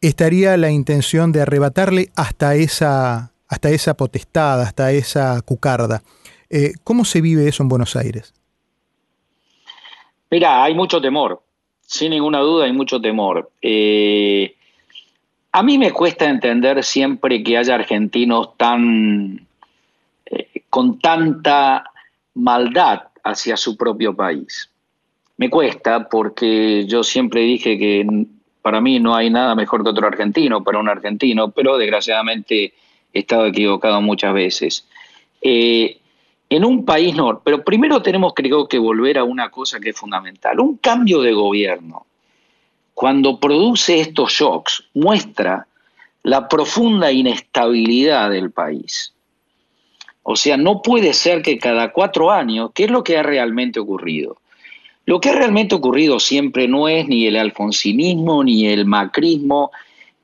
estaría 0.00 0.56
la 0.56 0.70
intención 0.70 1.30
de 1.32 1.42
arrebatarle 1.42 2.10
hasta 2.16 2.54
esa 2.54 3.32
hasta 3.50 3.68
esa 3.68 3.94
potestad, 3.94 4.62
hasta 4.62 4.92
esa 4.92 5.42
cucarda. 5.42 6.02
Eh, 6.48 6.72
¿Cómo 6.84 7.04
se 7.04 7.20
vive 7.20 7.48
eso 7.48 7.64
en 7.64 7.68
Buenos 7.68 7.96
Aires? 7.96 8.32
Mira, 10.30 10.62
hay 10.62 10.72
mucho 10.74 11.00
temor, 11.00 11.42
sin 11.82 12.10
ninguna 12.10 12.38
duda 12.38 12.66
hay 12.66 12.72
mucho 12.72 13.00
temor. 13.00 13.50
Eh, 13.60 14.54
a 15.50 15.64
mí 15.64 15.78
me 15.78 15.90
cuesta 15.90 16.30
entender 16.30 16.84
siempre 16.84 17.42
que 17.42 17.58
haya 17.58 17.74
argentinos 17.74 18.56
tan 18.56 19.44
eh, 20.26 20.62
con 20.70 21.00
tanta 21.00 21.90
maldad 22.34 23.02
hacia 23.24 23.56
su 23.56 23.76
propio 23.76 24.14
país. 24.14 24.70
Me 25.36 25.50
cuesta 25.50 26.08
porque 26.08 26.86
yo 26.86 27.02
siempre 27.02 27.40
dije 27.40 27.76
que 27.76 28.06
para 28.62 28.80
mí 28.80 29.00
no 29.00 29.16
hay 29.16 29.28
nada 29.28 29.56
mejor 29.56 29.82
que 29.82 29.90
otro 29.90 30.06
argentino 30.06 30.62
para 30.62 30.78
un 30.78 30.88
argentino, 30.88 31.50
pero 31.50 31.76
desgraciadamente 31.76 32.74
he 33.12 33.20
estado 33.20 33.46
equivocado 33.46 34.00
muchas 34.00 34.34
veces. 34.34 34.86
Eh, 35.42 35.98
en 36.48 36.64
un 36.64 36.84
país 36.84 37.14
no, 37.14 37.40
pero 37.44 37.64
primero 37.64 38.02
tenemos 38.02 38.32
creo 38.34 38.66
que 38.66 38.78
volver 38.78 39.18
a 39.18 39.24
una 39.24 39.50
cosa 39.50 39.78
que 39.78 39.90
es 39.90 39.96
fundamental, 39.96 40.58
un 40.60 40.76
cambio 40.78 41.20
de 41.20 41.32
gobierno. 41.32 42.06
Cuando 42.92 43.38
produce 43.38 44.00
estos 44.00 44.32
shocks, 44.32 44.84
muestra 44.94 45.66
la 46.22 46.48
profunda 46.48 47.12
inestabilidad 47.12 48.30
del 48.30 48.50
país. 48.50 49.14
O 50.22 50.36
sea, 50.36 50.56
no 50.56 50.82
puede 50.82 51.14
ser 51.14 51.40
que 51.40 51.58
cada 51.58 51.92
cuatro 51.92 52.30
años, 52.30 52.72
¿qué 52.74 52.84
es 52.84 52.90
lo 52.90 53.02
que 53.02 53.16
ha 53.16 53.22
realmente 53.22 53.80
ocurrido? 53.80 54.36
Lo 55.06 55.20
que 55.20 55.30
ha 55.30 55.34
realmente 55.34 55.74
ocurrido 55.74 56.20
siempre 56.20 56.68
no 56.68 56.88
es 56.88 57.08
ni 57.08 57.26
el 57.26 57.36
alfonsinismo 57.36 58.44
ni 58.44 58.66
el 58.66 58.84
macrismo, 58.84 59.70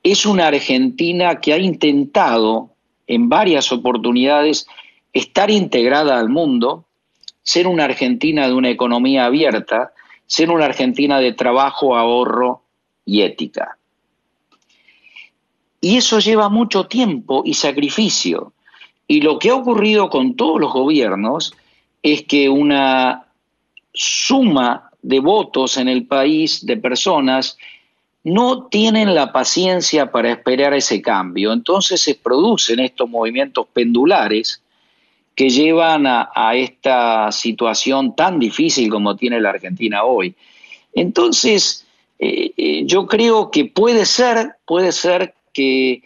es 0.02 0.26
una 0.26 0.48
Argentina 0.48 1.40
que 1.40 1.52
ha 1.52 1.58
intentado 1.58 2.70
en 3.06 3.28
varias 3.28 3.72
oportunidades 3.72 4.66
estar 5.12 5.50
integrada 5.50 6.18
al 6.18 6.28
mundo, 6.28 6.84
ser 7.42 7.66
una 7.66 7.84
Argentina 7.84 8.46
de 8.46 8.54
una 8.54 8.70
economía 8.70 9.26
abierta, 9.26 9.92
ser 10.26 10.50
una 10.50 10.66
Argentina 10.66 11.20
de 11.20 11.32
trabajo, 11.32 11.96
ahorro 11.96 12.62
y 13.04 13.22
ética. 13.22 13.78
Y 15.80 15.96
eso 15.96 16.18
lleva 16.18 16.48
mucho 16.48 16.86
tiempo 16.86 17.42
y 17.44 17.54
sacrificio. 17.54 18.52
Y 19.06 19.20
lo 19.20 19.38
que 19.38 19.50
ha 19.50 19.54
ocurrido 19.54 20.10
con 20.10 20.34
todos 20.34 20.60
los 20.60 20.72
gobiernos 20.72 21.54
es 22.02 22.24
que 22.24 22.48
una 22.48 23.26
suma 23.92 24.90
de 25.02 25.20
votos 25.20 25.76
en 25.76 25.88
el 25.88 26.06
país, 26.06 26.66
de 26.66 26.76
personas, 26.76 27.56
no 28.26 28.64
tienen 28.66 29.14
la 29.14 29.32
paciencia 29.32 30.10
para 30.10 30.32
esperar 30.32 30.74
ese 30.74 31.00
cambio. 31.00 31.52
Entonces 31.52 32.00
se 32.00 32.16
producen 32.16 32.80
estos 32.80 33.08
movimientos 33.08 33.68
pendulares 33.72 34.60
que 35.36 35.48
llevan 35.48 36.06
a, 36.08 36.52
esta 36.56 37.30
situación 37.30 38.16
tan 38.16 38.40
difícil 38.40 38.90
como 38.90 39.14
tiene 39.14 39.40
la 39.40 39.50
Argentina 39.50 40.02
hoy. 40.02 40.34
Entonces, 40.92 41.86
eh, 42.18 42.50
eh, 42.56 42.82
yo 42.84 43.06
creo 43.06 43.52
que 43.52 43.66
puede 43.66 44.04
ser, 44.04 44.56
puede 44.66 44.90
ser 44.90 45.34
que, 45.52 46.02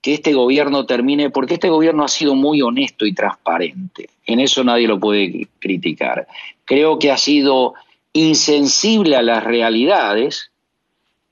que 0.00 0.14
este 0.14 0.34
gobierno 0.34 0.86
termine, 0.86 1.30
porque 1.30 1.54
este 1.54 1.70
gobierno 1.70 2.04
ha 2.04 2.08
sido 2.08 2.36
muy 2.36 2.62
honesto 2.62 3.04
y 3.04 3.14
transparente. 3.14 4.10
En 4.26 4.38
eso 4.38 4.62
nadie 4.62 4.86
lo 4.86 5.00
puede 5.00 5.48
criticar. 5.58 6.28
Creo 6.64 7.00
que 7.00 7.10
ha 7.10 7.16
sido 7.16 7.74
insensible 8.12 9.16
a 9.16 9.22
las 9.22 9.42
realidades, 9.42 10.52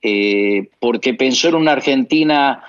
eh, 0.01 0.69
porque 0.79 1.13
pensó 1.13 1.49
en 1.49 1.55
una 1.55 1.73
Argentina 1.73 2.63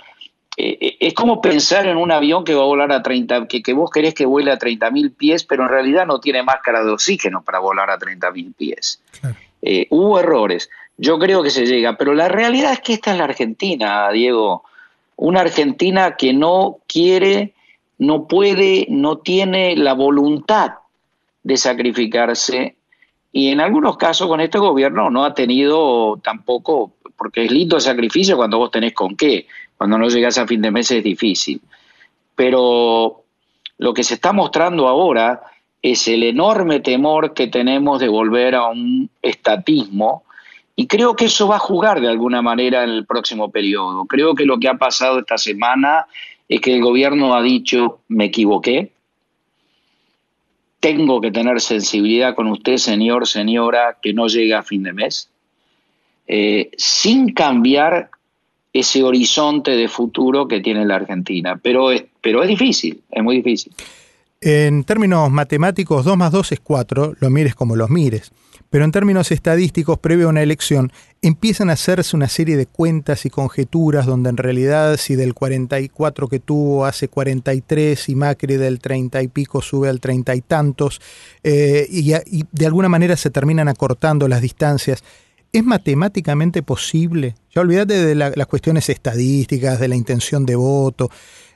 eh, 0.60 0.96
es 0.98 1.14
como 1.14 1.40
pensar 1.40 1.86
en 1.86 1.96
un 1.96 2.10
avión 2.10 2.42
que 2.42 2.52
va 2.52 2.62
a 2.62 2.66
volar 2.66 2.90
a 2.90 3.00
30, 3.00 3.46
que, 3.46 3.62
que 3.62 3.72
vos 3.72 3.90
querés 3.90 4.12
que 4.12 4.26
vuele 4.26 4.50
a 4.50 4.58
30.000 4.58 5.14
pies, 5.14 5.44
pero 5.44 5.62
en 5.62 5.68
realidad 5.68 6.04
no 6.04 6.18
tiene 6.18 6.42
máscara 6.42 6.82
de 6.82 6.90
oxígeno 6.90 7.42
para 7.42 7.60
volar 7.60 7.90
a 7.90 7.98
30.000 7.98 8.54
pies. 8.56 9.00
Eh, 9.62 9.86
hubo 9.90 10.18
errores, 10.18 10.68
yo 10.96 11.16
creo 11.20 11.44
que 11.44 11.50
se 11.50 11.64
llega, 11.64 11.96
pero 11.96 12.12
la 12.12 12.26
realidad 12.26 12.72
es 12.72 12.80
que 12.80 12.94
esta 12.94 13.12
es 13.12 13.18
la 13.18 13.24
Argentina, 13.24 14.10
Diego, 14.10 14.64
una 15.14 15.42
Argentina 15.42 16.16
que 16.16 16.32
no 16.32 16.78
quiere, 16.88 17.54
no 17.98 18.26
puede, 18.26 18.86
no 18.88 19.18
tiene 19.18 19.76
la 19.76 19.92
voluntad 19.92 20.72
de 21.44 21.56
sacrificarse. 21.56 22.74
Y 23.30 23.50
en 23.50 23.60
algunos 23.60 23.96
casos 23.96 24.26
con 24.26 24.40
este 24.40 24.58
gobierno 24.58 25.08
no 25.08 25.24
ha 25.24 25.34
tenido 25.34 26.18
tampoco, 26.22 26.94
porque 27.18 27.44
es 27.44 27.50
lindo 27.50 27.76
el 27.76 27.82
sacrificio 27.82 28.36
cuando 28.36 28.58
vos 28.58 28.70
tenés 28.70 28.94
con 28.94 29.16
qué, 29.16 29.46
cuando 29.76 29.98
no 29.98 30.08
llegas 30.08 30.38
a 30.38 30.46
fin 30.46 30.62
de 30.62 30.70
mes 30.70 30.90
es 30.92 31.02
difícil. 31.02 31.60
Pero 32.36 33.24
lo 33.78 33.92
que 33.92 34.04
se 34.04 34.14
está 34.14 34.32
mostrando 34.32 34.86
ahora 34.86 35.42
es 35.82 36.08
el 36.08 36.22
enorme 36.22 36.80
temor 36.80 37.34
que 37.34 37.48
tenemos 37.48 38.00
de 38.00 38.08
volver 38.08 38.54
a 38.54 38.68
un 38.68 39.10
estatismo 39.20 40.24
y 40.76 40.86
creo 40.86 41.16
que 41.16 41.24
eso 41.24 41.48
va 41.48 41.56
a 41.56 41.60
jugar 41.60 42.00
de 42.00 42.08
alguna 42.08 42.40
manera 42.40 42.84
en 42.84 42.90
el 42.90 43.04
próximo 43.04 43.50
periodo. 43.50 44.04
Creo 44.06 44.36
que 44.36 44.44
lo 44.44 44.58
que 44.58 44.68
ha 44.68 44.74
pasado 44.74 45.18
esta 45.18 45.36
semana 45.36 46.06
es 46.48 46.60
que 46.60 46.74
el 46.74 46.80
gobierno 46.80 47.34
ha 47.34 47.42
dicho 47.42 47.98
me 48.06 48.26
equivoqué, 48.26 48.92
tengo 50.80 51.20
que 51.20 51.32
tener 51.32 51.60
sensibilidad 51.60 52.36
con 52.36 52.46
usted, 52.46 52.76
señor, 52.76 53.26
señora, 53.26 53.98
que 54.00 54.12
no 54.12 54.28
llega 54.28 54.60
a 54.60 54.62
fin 54.62 54.84
de 54.84 54.92
mes, 54.92 55.30
eh, 56.28 56.70
sin 56.76 57.32
cambiar 57.32 58.10
ese 58.72 59.02
horizonte 59.02 59.72
de 59.72 59.88
futuro 59.88 60.46
que 60.46 60.60
tiene 60.60 60.84
la 60.84 60.96
Argentina. 60.96 61.58
Pero 61.60 61.90
es, 61.90 62.04
pero 62.20 62.42
es 62.42 62.48
difícil, 62.48 63.02
es 63.10 63.22
muy 63.22 63.36
difícil. 63.36 63.72
En 64.40 64.84
términos 64.84 65.30
matemáticos, 65.30 66.04
2 66.04 66.16
más 66.16 66.30
2 66.30 66.52
es 66.52 66.60
4, 66.60 67.14
lo 67.18 67.30
mires 67.30 67.56
como 67.56 67.74
los 67.74 67.90
mires. 67.90 68.30
Pero 68.70 68.84
en 68.84 68.92
términos 68.92 69.32
estadísticos, 69.32 69.98
previo 69.98 70.26
a 70.26 70.28
una 70.28 70.42
elección, 70.42 70.92
empiezan 71.22 71.70
a 71.70 71.72
hacerse 71.72 72.14
una 72.14 72.28
serie 72.28 72.56
de 72.56 72.66
cuentas 72.66 73.24
y 73.24 73.30
conjeturas 73.30 74.04
donde 74.04 74.28
en 74.28 74.36
realidad 74.36 74.98
si 74.98 75.16
del 75.16 75.32
44 75.32 76.28
que 76.28 76.38
tuvo 76.38 76.84
hace 76.84 77.08
43 77.08 78.08
y 78.10 78.14
Macri 78.14 78.56
del 78.56 78.78
30 78.78 79.22
y 79.22 79.28
pico 79.28 79.62
sube 79.62 79.88
al 79.88 80.00
30 80.00 80.34
y 80.34 80.40
tantos, 80.42 81.00
eh, 81.42 81.86
y, 81.90 82.12
de 82.52 82.66
alguna 82.66 82.90
manera 82.90 83.16
se 83.16 83.30
terminan 83.30 83.68
acortando 83.68 84.28
las 84.28 84.42
distancias. 84.42 85.02
¿Es 85.52 85.64
matemáticamente 85.64 86.62
posible? 86.62 87.34
Ya 87.54 87.62
olvídate 87.62 88.04
de 88.04 88.14
las 88.14 88.46
cuestiones 88.46 88.88
estadísticas, 88.88 89.80
de 89.80 89.88
la 89.88 89.96
intención 89.96 90.44
de 90.44 90.56
voto. 90.56 91.10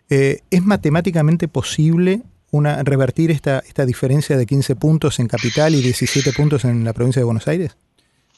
Eh, 0.09 0.41
¿Es 0.51 0.65
matemáticamente 0.65 1.49
posible 1.49 2.23
revertir 2.53 3.31
esta, 3.31 3.61
esta 3.61 3.87
diferencia 3.87 4.37
de 4.37 4.45
15 4.47 4.77
puntos 4.77 5.19
en 5.19 5.27
capital 5.27 5.75
y 5.75 5.81
17 5.81 6.33
puntos 6.33 6.65
en 6.65 6.85
la 6.85 6.93
provincia 6.93 7.21
de 7.21 7.25
Buenos 7.25 7.49
Aires? 7.49 7.77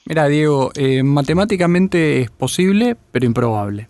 Mira, 0.06 0.28
Diego, 0.28 0.70
eh, 0.74 1.02
matemáticamente 1.02 2.20
es 2.20 2.30
posible, 2.30 2.96
pero 3.10 3.24
improbable. 3.24 3.88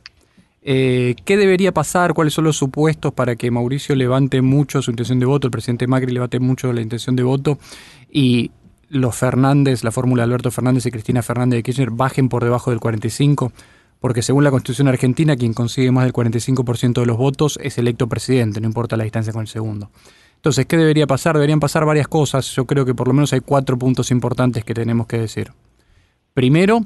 Eh, 0.62 1.16
¿Qué 1.24 1.36
debería 1.36 1.72
pasar? 1.72 2.14
¿Cuáles 2.14 2.32
son 2.32 2.44
los 2.44 2.56
supuestos 2.56 3.12
para 3.12 3.36
que 3.36 3.50
Mauricio 3.50 3.94
levante 3.94 4.40
mucho 4.40 4.80
su 4.80 4.92
intención 4.92 5.18
de 5.18 5.26
voto, 5.26 5.48
el 5.48 5.50
presidente 5.50 5.86
Macri 5.86 6.12
levante 6.12 6.40
mucho 6.40 6.72
la 6.72 6.80
intención 6.80 7.16
de 7.16 7.22
voto 7.22 7.58
y 8.10 8.50
los 8.94 9.14
Fernández, 9.16 9.84
la 9.84 9.90
fórmula 9.90 10.22
de 10.22 10.24
Alberto 10.24 10.50
Fernández 10.50 10.86
y 10.86 10.90
Cristina 10.90 11.22
Fernández 11.22 11.58
de 11.58 11.62
Kirchner 11.62 11.90
bajen 11.90 12.28
por 12.28 12.42
debajo 12.42 12.70
del 12.70 12.80
45%? 12.80 13.52
Porque 14.00 14.20
según 14.20 14.44
la 14.44 14.50
Constitución 14.50 14.88
argentina, 14.88 15.34
quien 15.34 15.54
consigue 15.54 15.90
más 15.90 16.04
del 16.04 16.12
45% 16.12 17.00
de 17.00 17.06
los 17.06 17.16
votos 17.16 17.58
es 17.62 17.78
electo 17.78 18.06
presidente, 18.06 18.60
no 18.60 18.66
importa 18.66 18.98
la 18.98 19.04
distancia 19.04 19.32
con 19.32 19.40
el 19.40 19.48
segundo. 19.48 19.90
Entonces, 20.36 20.66
¿qué 20.66 20.76
debería 20.76 21.06
pasar? 21.06 21.36
Deberían 21.36 21.58
pasar 21.58 21.86
varias 21.86 22.06
cosas. 22.06 22.54
Yo 22.54 22.66
creo 22.66 22.84
que 22.84 22.94
por 22.94 23.08
lo 23.08 23.14
menos 23.14 23.32
hay 23.32 23.40
cuatro 23.40 23.78
puntos 23.78 24.10
importantes 24.10 24.62
que 24.62 24.74
tenemos 24.74 25.06
que 25.06 25.16
decir. 25.16 25.52
Primero, 26.34 26.82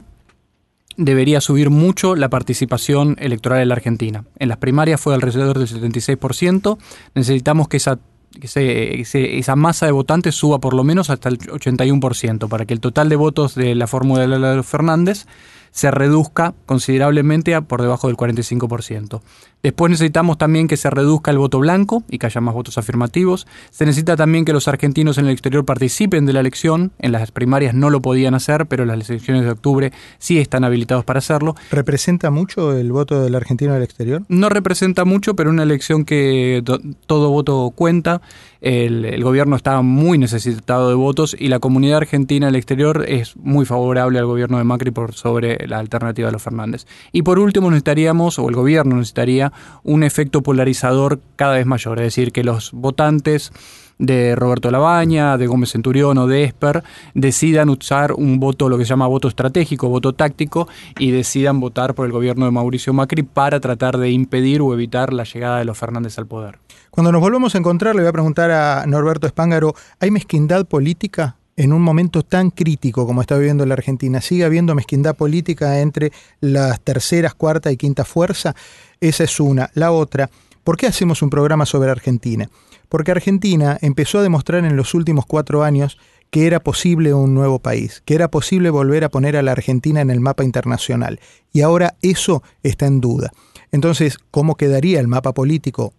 debería 0.97 1.41
subir 1.41 1.71
mucho 1.71 2.15
la 2.15 2.29
participación 2.29 3.17
electoral 3.19 3.62
en 3.62 3.69
la 3.69 3.75
Argentina. 3.75 4.25
En 4.38 4.49
las 4.49 4.59
primarias 4.59 5.00
fue 5.00 5.15
alrededor 5.15 5.59
del 5.59 5.67
76%. 5.67 6.79
Necesitamos 7.17 7.67
que 7.67 7.79
esa, 7.79 7.99
esa 8.42 9.57
masa 9.57 9.87
de 9.87 9.92
votantes 9.92 10.35
suba 10.35 10.59
por 10.59 10.75
lo 10.75 10.85
menos 10.85 11.11
hasta 11.11 11.28
el 11.28 11.38
81% 11.38 12.49
para 12.49 12.66
que 12.66 12.75
el 12.75 12.80
total 12.80 13.09
de 13.09 13.16
votos 13.16 13.54
de 13.54 13.75
la 13.75 13.87
fórmula 13.87 14.26
de 14.26 14.62
Fernández 14.62 15.26
se 15.71 15.91
reduzca 15.91 16.55
considerablemente 16.67 17.55
a 17.55 17.63
por 17.63 17.83
debajo 17.83 18.09
del 18.09 18.17
45%. 18.17 19.21
Después 19.63 19.91
necesitamos 19.91 20.39
también 20.39 20.69
que 20.69 20.77
se 20.77 20.89
reduzca 20.89 21.33
el 21.33 21.39
voto 21.39 21.59
blanco 21.59 22.05
y 22.09 22.19
que 22.19 22.27
haya 22.27 22.41
más 22.41 22.55
votos 22.55 22.79
afirmativos. 22.79 23.49
Se 23.71 23.85
necesita 23.85 24.15
también 24.17 24.45
que 24.45 24.53
los 24.53 24.69
argentinos 24.69 25.19
en 25.19 25.27
el 25.27 25.33
exterior 25.33 25.65
participen 25.65 26.27
de 26.27 26.33
la 26.33 26.41
elección. 26.41 26.93
En 27.01 27.11
las 27.11 27.33
primarias 27.33 27.75
no 27.75 27.91
lo 27.91 28.01
podían 28.01 28.35
hacer, 28.35 28.67
pero 28.67 28.85
las 28.85 29.11
elecciones 29.11 29.43
de 29.43 29.51
octubre 29.51 29.93
sí 30.19 30.39
están 30.39 30.63
habilitados 30.63 31.05
para 31.05 31.19
hacerlo. 31.19 31.57
¿Representa 31.73 32.31
mucho 32.31 32.77
el 32.77 32.93
voto 32.93 33.21
del 33.21 33.35
argentino 33.35 33.73
en 33.73 33.79
el 33.79 33.83
exterior? 33.83 34.23
No 34.29 34.49
representa 34.49 35.05
mucho, 35.05 35.35
pero 35.35 35.51
una 35.51 35.65
elección 35.65 36.05
que 36.05 36.63
todo 37.07 37.31
voto 37.31 37.73
cuenta. 37.75 38.21
El, 38.61 39.05
el, 39.05 39.23
gobierno 39.23 39.55
está 39.55 39.81
muy 39.83 40.19
necesitado 40.19 40.89
de 40.89 40.97
votos 40.97 41.37
y 41.39 41.47
la 41.47 41.61
comunidad 41.61 41.99
argentina 41.99 42.49
en 42.49 42.55
el 42.55 42.57
exterior 42.57 43.05
es 43.07 43.37
muy 43.37 43.65
favorable 43.65 44.19
al 44.19 44.27
gobierno 44.27 44.59
de 44.59 44.65
Macri 44.65 44.91
por 44.91 45.15
sobre 45.15 45.58
la 45.67 45.79
alternativa 45.79 46.29
de 46.29 46.33
los 46.33 46.43
Fernández. 46.43 46.87
Y 47.12 47.23
por 47.23 47.38
último 47.38 47.71
necesitaríamos, 47.71 48.38
o 48.38 48.49
el 48.49 48.55
gobierno 48.55 48.97
necesitaría, 48.97 49.53
un 49.83 50.03
efecto 50.03 50.43
polarizador 50.43 51.21
cada 51.37 51.55
vez 51.55 51.67
mayor, 51.67 51.99
es 51.99 52.05
decir, 52.05 52.33
que 52.33 52.45
los 52.45 52.73
votantes 52.73 53.53
de 53.99 54.37
Roberto 54.37 54.71
Labaña, 54.71 55.37
de 55.37 55.47
Gómez 55.47 55.73
Centurión 55.73 56.19
o 56.19 56.27
de 56.27 56.45
Esper 56.45 56.85
decidan 57.15 57.69
usar 57.69 58.12
un 58.12 58.38
voto, 58.38 58.69
lo 58.69 58.79
que 58.79 58.85
se 58.85 58.91
llama 58.91 59.07
voto 59.07 59.29
estratégico, 59.29 59.88
voto 59.88 60.15
táctico, 60.15 60.69
y 60.99 61.11
decidan 61.11 61.61
votar 61.61 61.95
por 61.95 62.07
el 62.07 62.12
gobierno 62.12 62.45
de 62.45 62.53
Mauricio 62.53 62.93
Macri 62.93 63.23
para 63.23 63.61
tratar 63.61 63.99
de 63.99 64.11
impedir 64.11 64.61
o 64.61 64.73
evitar 64.73 65.12
la 65.12 65.25
llegada 65.25 65.59
de 65.59 65.65
los 65.65 65.77
Fernández 65.77 66.19
al 66.19 66.27
poder. 66.27 66.59
Cuando 66.91 67.12
nos 67.12 67.21
volvamos 67.21 67.55
a 67.55 67.59
encontrar, 67.59 67.95
le 67.95 68.03
voy 68.03 68.09
a 68.09 68.12
preguntar 68.12 68.50
a 68.50 68.87
Norberto 68.87 69.27
Espángaro, 69.27 69.75
¿hay 70.00 70.11
mezquindad 70.11 70.67
política 70.67 71.38
en 71.59 71.73
un 71.73 71.83
momento 71.83 72.23
tan 72.23 72.50
crítico 72.50 73.05
como 73.05 73.21
está 73.21 73.37
viviendo 73.37 73.67
la 73.67 73.75
Argentina, 73.75 74.21
sigue 74.21 74.45
habiendo 74.45 74.77
mezquindad 74.77 75.17
política 75.17 75.81
entre 75.81 76.12
las 76.41 76.81
terceras, 76.81 77.35
cuarta 77.35 77.73
y 77.73 77.77
quinta 77.77 78.05
fuerza, 78.05 78.55
esa 79.00 79.25
es 79.25 79.41
una. 79.41 79.69
La 79.75 79.91
otra, 79.91 80.31
¿por 80.62 80.77
qué 80.77 80.87
hacemos 80.87 81.21
un 81.21 81.31
programa 81.31 81.67
sobre 81.67 81.91
Argentina? 81.91 82.49
Porque 82.88 83.11
Argentina 83.11 83.77
empezó 83.83 84.21
a 84.21 84.23
demostrar 84.23 84.65
en 84.65 84.77
los 84.77 84.95
últimos 84.95 85.27
cuatro 85.27 85.65
años 85.65 85.99
que 86.31 86.47
era 86.47 86.61
posible 86.61 87.12
un 87.12 87.35
nuevo 87.35 87.59
país, 87.59 88.03
que 88.05 88.15
era 88.15 88.29
posible 88.31 88.71
volver 88.71 89.03
a 89.03 89.09
poner 89.09 89.37
a 89.37 89.43
la 89.43 89.50
Argentina 89.50 90.00
en 90.00 90.11
el 90.11 90.21
mapa 90.21 90.45
internacional. 90.45 91.19
Y 91.53 91.62
ahora 91.62 91.97
eso 92.03 92.45
está 92.62 92.87
en 92.87 93.00
duda. 93.00 93.33
Entonces, 93.73 94.19
¿cómo 94.31 94.55
quedaría 94.55 95.00
el 95.00 95.09
mapa 95.09 95.35
político 95.35 95.93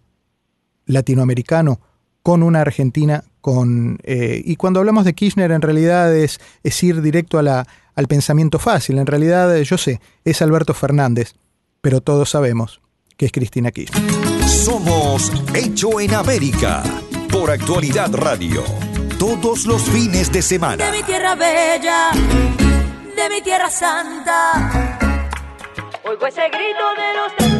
latinoamericano 0.86 1.80
con 2.22 2.42
una 2.42 2.60
Argentina 2.60 3.24
con... 3.40 3.98
Eh, 4.02 4.42
y 4.44 4.56
cuando 4.56 4.80
hablamos 4.80 5.04
de 5.04 5.14
Kirchner 5.14 5.50
en 5.52 5.62
realidad 5.62 6.14
es, 6.14 6.40
es 6.62 6.82
ir 6.82 7.00
directo 7.02 7.38
a 7.38 7.42
la, 7.42 7.66
al 7.94 8.06
pensamiento 8.06 8.58
fácil. 8.58 8.98
En 8.98 9.06
realidad, 9.06 9.56
yo 9.60 9.78
sé, 9.78 10.00
es 10.24 10.42
Alberto 10.42 10.74
Fernández, 10.74 11.34
pero 11.80 12.00
todos 12.00 12.30
sabemos 12.30 12.80
que 13.16 13.26
es 13.26 13.32
Cristina 13.32 13.70
Kirchner. 13.70 14.02
Somos 14.46 15.32
Hecho 15.54 16.00
en 16.00 16.14
América 16.14 16.82
por 17.30 17.50
Actualidad 17.50 18.12
Radio. 18.14 18.62
Todos 19.18 19.66
los 19.66 19.82
fines 19.82 20.32
de 20.32 20.42
semana. 20.42 20.90
De 20.90 20.98
mi 20.98 21.02
tierra 21.02 21.34
bella, 21.34 22.10
de 22.12 23.34
mi 23.34 23.42
tierra 23.42 23.70
santa. 23.70 24.98
Oigo 26.04 26.26
ese 26.26 26.48
grito 26.48 26.84
de 26.96 27.50
los... 27.50 27.59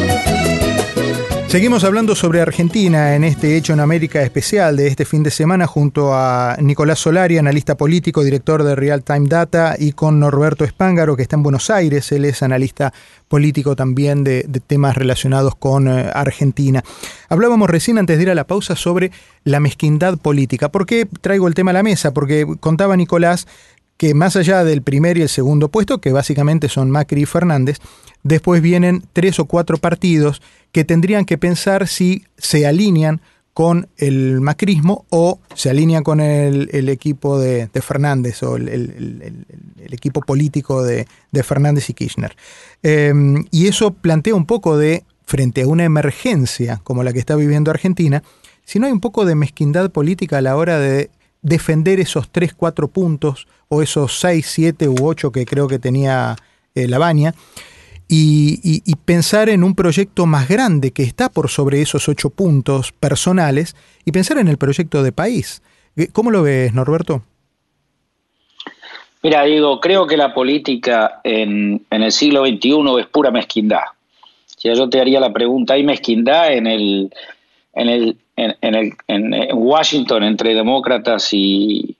Seguimos 1.51 1.83
hablando 1.83 2.15
sobre 2.15 2.39
Argentina 2.39 3.13
en 3.13 3.25
este 3.25 3.57
Hecho 3.57 3.73
en 3.73 3.81
América 3.81 4.21
especial 4.21 4.77
de 4.77 4.87
este 4.87 5.03
fin 5.03 5.21
de 5.21 5.31
semana 5.31 5.67
junto 5.67 6.13
a 6.13 6.55
Nicolás 6.61 6.99
Solari, 6.99 7.37
analista 7.37 7.75
político, 7.75 8.23
director 8.23 8.63
de 8.63 8.73
Real 8.73 9.03
Time 9.03 9.27
Data, 9.27 9.75
y 9.77 9.91
con 9.91 10.17
Norberto 10.17 10.63
Espángaro, 10.63 11.17
que 11.17 11.23
está 11.23 11.35
en 11.35 11.43
Buenos 11.43 11.69
Aires. 11.69 12.09
Él 12.13 12.23
es 12.23 12.41
analista 12.41 12.93
político 13.27 13.75
también 13.75 14.23
de, 14.23 14.43
temas 14.65 14.95
relacionados 14.95 15.55
con 15.55 15.89
eh, 15.89 16.09
Argentina. 16.13 16.85
Hablábamos 17.27 17.69
recién 17.69 17.97
antes 17.97 18.15
de 18.15 18.23
ir 18.23 18.29
a 18.29 18.35
la 18.35 18.47
pausa 18.47 18.77
sobre 18.77 19.11
la 19.43 19.59
mezquindad 19.59 20.17
política. 20.19 20.69
¿Por 20.69 20.85
qué 20.85 21.05
traigo 21.19 21.49
el 21.49 21.53
tema 21.53 21.71
a 21.71 21.73
la 21.73 21.83
mesa? 21.83 22.13
Porque 22.13 22.47
contaba 22.61 22.95
Nicolás 22.95 23.45
que 24.01 24.15
más 24.15 24.35
allá 24.35 24.63
del 24.63 24.81
primer 24.81 25.19
y 25.19 25.21
el 25.21 25.29
segundo 25.29 25.69
puesto, 25.69 26.01
que 26.01 26.11
básicamente 26.11 26.69
son 26.69 26.89
Macri 26.89 27.21
y 27.21 27.25
Fernández, 27.27 27.77
después 28.23 28.59
vienen 28.59 29.03
tres 29.13 29.39
o 29.39 29.45
cuatro 29.45 29.77
partidos 29.77 30.41
que 30.71 30.83
tendrían 30.83 31.23
que 31.23 31.37
pensar 31.37 31.87
si 31.87 32.25
se 32.35 32.65
alinean 32.65 33.21
con 33.53 33.89
el 33.97 34.41
macrismo 34.41 35.05
o 35.09 35.39
se 35.53 35.69
alinean 35.69 36.01
con 36.01 36.19
el, 36.19 36.89
equipo 36.89 37.37
de, 37.37 37.69
Fernández 37.79 38.41
o 38.41 38.55
el, 38.55 39.45
equipo 39.91 40.21
político 40.21 40.81
de, 40.81 41.05
Fernández 41.43 41.87
y 41.91 41.93
Kirchner. 41.93 42.35
Em, 42.81 43.45
y 43.51 43.67
eso 43.67 43.93
plantea 43.93 44.33
un 44.33 44.47
poco 44.47 44.79
de, 44.79 45.03
frente 45.25 45.61
a 45.61 45.67
una 45.67 45.83
emergencia 45.83 46.81
como 46.83 47.03
la 47.03 47.13
que 47.13 47.19
está 47.19 47.35
viviendo 47.35 47.69
Argentina, 47.69 48.23
si 48.65 48.79
no 48.79 48.87
hay 48.87 48.93
un 48.93 48.99
poco 48.99 49.25
de 49.25 49.35
mezquindad 49.35 49.91
política 49.91 50.39
a 50.39 50.41
la 50.41 50.55
hora 50.55 50.79
de 50.79 51.11
defender 51.41 51.99
esos 51.99 52.29
tres, 52.29 52.53
cuatro 52.53 52.87
puntos 52.87 53.47
o 53.67 53.81
esos 53.81 54.19
seis, 54.19 54.47
siete 54.47 54.87
u 54.87 54.95
ocho 55.01 55.31
que 55.31 55.45
creo 55.45 55.67
que 55.67 55.79
tenía 55.79 56.35
eh, 56.75 56.87
la 56.87 56.97
Baña 56.97 57.33
y, 58.13 58.95
pensar 59.05 59.49
en 59.49 59.63
un 59.63 59.73
proyecto 59.73 60.25
más 60.25 60.49
grande 60.49 60.91
que 60.91 61.03
está 61.03 61.29
por 61.29 61.49
sobre 61.49 61.81
esos 61.81 62.09
ocho 62.09 62.29
puntos 62.29 62.91
personales 62.91 63.75
y 64.05 64.11
pensar 64.11 64.37
en 64.37 64.49
el 64.49 64.57
proyecto 64.57 65.01
de 65.01 65.11
país. 65.11 65.61
Eh, 65.95 66.07
¿Cómo 66.11 66.29
lo 66.29 66.43
ves, 66.43 66.73
Norberto? 66.73 67.23
Mira, 69.23 69.43
digo, 69.43 69.79
creo 69.79 70.07
que 70.07 70.17
la 70.17 70.33
política 70.33 71.21
en, 71.23 71.85
el 71.89 72.11
siglo 72.11 72.45
XXI 72.45 72.99
es 72.99 73.07
pura 73.07 73.31
mezquindad. 73.31 73.83
Si 74.45 74.73
yo 74.73 74.89
te 74.89 74.99
haría 74.99 75.19
la 75.19 75.31
pregunta, 75.31 75.75
¿hay 75.75 75.83
mezquindad 75.83 76.53
en 76.53 76.67
el, 76.67 77.13
en 77.73 77.89
el, 77.89 78.17
en, 78.41 78.75
el, 78.75 78.93
en 79.07 79.33
Washington 79.53 80.23
entre 80.23 80.55
demócratas 80.55 81.29
y, 81.33 81.95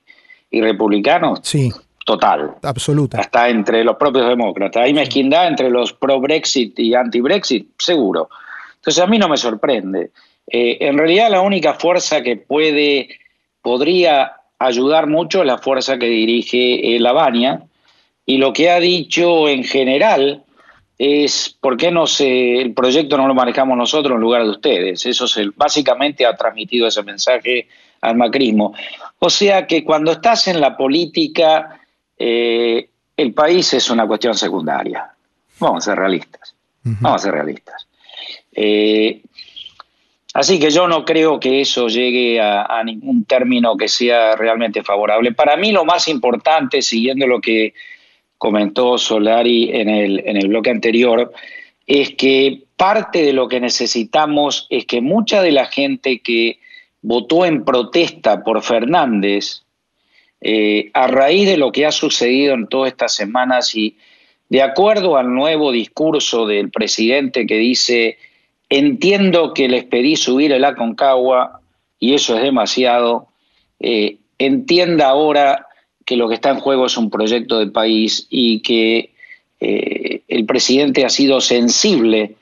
y 0.50 0.60
republicanos? 0.60 1.40
Sí 1.42 1.70
total. 2.04 2.54
Absoluta. 2.62 3.18
Hasta 3.20 3.48
entre 3.48 3.84
los 3.84 3.96
propios 3.96 4.28
demócratas. 4.28 4.82
Hay 4.82 4.94
mezquindad 4.94 5.48
entre 5.48 5.70
los 5.70 5.92
pro-Brexit 5.92 6.78
y 6.78 6.94
anti-Brexit, 6.94 7.68
seguro. 7.78 8.28
Entonces 8.76 9.02
a 9.02 9.06
mí 9.06 9.18
no 9.18 9.28
me 9.28 9.36
sorprende. 9.36 10.10
Eh, 10.46 10.78
en 10.80 10.98
realidad 10.98 11.30
la 11.30 11.40
única 11.40 11.74
fuerza 11.74 12.22
que 12.22 12.36
puede, 12.36 13.08
podría 13.60 14.32
ayudar 14.58 15.06
mucho 15.06 15.40
es 15.40 15.46
la 15.46 15.58
fuerza 15.58 15.98
que 15.98 16.06
dirige 16.06 16.96
eh, 16.96 17.00
Baña 17.00 17.62
y 18.26 18.38
lo 18.38 18.52
que 18.52 18.70
ha 18.70 18.80
dicho 18.80 19.48
en 19.48 19.64
general 19.64 20.42
es 21.04 21.56
por 21.60 21.76
qué 21.76 21.90
no 21.90 22.06
se, 22.06 22.60
el 22.60 22.74
proyecto 22.74 23.16
no 23.16 23.26
lo 23.26 23.34
manejamos 23.34 23.76
nosotros 23.76 24.14
en 24.14 24.20
lugar 24.20 24.44
de 24.44 24.50
ustedes. 24.50 25.04
Eso 25.04 25.24
es 25.24 25.36
el, 25.36 25.50
básicamente 25.50 26.24
ha 26.24 26.36
transmitido 26.36 26.86
ese 26.86 27.02
mensaje 27.02 27.66
al 28.00 28.16
macrismo. 28.16 28.72
O 29.18 29.28
sea 29.28 29.66
que 29.66 29.82
cuando 29.82 30.12
estás 30.12 30.46
en 30.46 30.60
la 30.60 30.76
política 30.76 31.80
eh, 32.16 32.88
el 33.16 33.34
país 33.34 33.74
es 33.74 33.90
una 33.90 34.06
cuestión 34.06 34.34
secundaria. 34.34 35.10
Vamos 35.58 35.82
a 35.82 35.90
ser 35.90 35.98
realistas. 35.98 36.54
Vamos 36.84 37.20
a 37.20 37.24
ser 37.24 37.34
realistas. 37.34 37.88
Eh, 38.52 39.22
así 40.34 40.60
que 40.60 40.70
yo 40.70 40.86
no 40.86 41.04
creo 41.04 41.40
que 41.40 41.62
eso 41.62 41.88
llegue 41.88 42.40
a, 42.40 42.80
ningún 42.84 43.24
término 43.24 43.76
que 43.76 43.88
sea 43.88 44.36
realmente 44.36 44.84
favorable. 44.84 45.32
Para 45.32 45.56
mí 45.56 45.72
lo 45.72 45.84
más 45.84 46.06
importante, 46.06 46.80
siguiendo 46.80 47.26
lo 47.26 47.40
que 47.40 47.74
comentó 48.42 48.98
Solari 48.98 49.70
en 49.72 49.88
el, 49.88 50.20
en 50.26 50.36
el 50.36 50.48
bloque 50.48 50.70
anterior, 50.70 51.32
es 51.86 52.10
que 52.16 52.64
parte 52.76 53.22
de 53.22 53.32
lo 53.32 53.46
que 53.46 53.60
necesitamos 53.60 54.66
es 54.68 54.84
que 54.84 55.00
mucha 55.00 55.42
de 55.42 55.52
la 55.52 55.66
gente 55.66 56.18
que 56.18 56.58
votó 57.02 57.46
en 57.46 57.64
protesta 57.64 58.42
por 58.42 58.64
Fernández 58.64 59.62
eh, 60.40 60.90
a 60.92 61.06
raíz 61.06 61.46
de 61.46 61.56
lo 61.56 61.70
que 61.70 61.86
ha 61.86 61.92
sucedido 61.92 62.54
en 62.54 62.66
todas 62.66 62.90
estas 62.90 63.14
semanas 63.14 63.76
y 63.76 63.96
de 64.48 64.62
acuerdo 64.62 65.16
al 65.16 65.32
nuevo 65.32 65.70
discurso 65.70 66.44
del 66.44 66.68
presidente 66.72 67.46
que 67.46 67.58
dice, 67.58 68.18
entiendo 68.68 69.54
que 69.54 69.68
les 69.68 69.84
pedí 69.84 70.16
subir 70.16 70.50
el 70.50 70.64
Aconcagua 70.64 71.60
y 72.00 72.14
eso 72.14 72.36
es 72.36 72.42
demasiado, 72.42 73.28
eh, 73.78 74.16
entienda 74.36 75.10
ahora 75.10 75.68
que 76.04 76.16
lo 76.16 76.28
que 76.28 76.34
está 76.34 76.50
en 76.50 76.60
juego 76.60 76.86
es 76.86 76.96
un 76.96 77.10
proyecto 77.10 77.58
de 77.58 77.68
país 77.68 78.26
y 78.30 78.60
que 78.60 79.12
eh, 79.60 80.22
el 80.28 80.46
presidente 80.46 81.04
ha 81.04 81.08
sido 81.08 81.40
sensible 81.40 82.36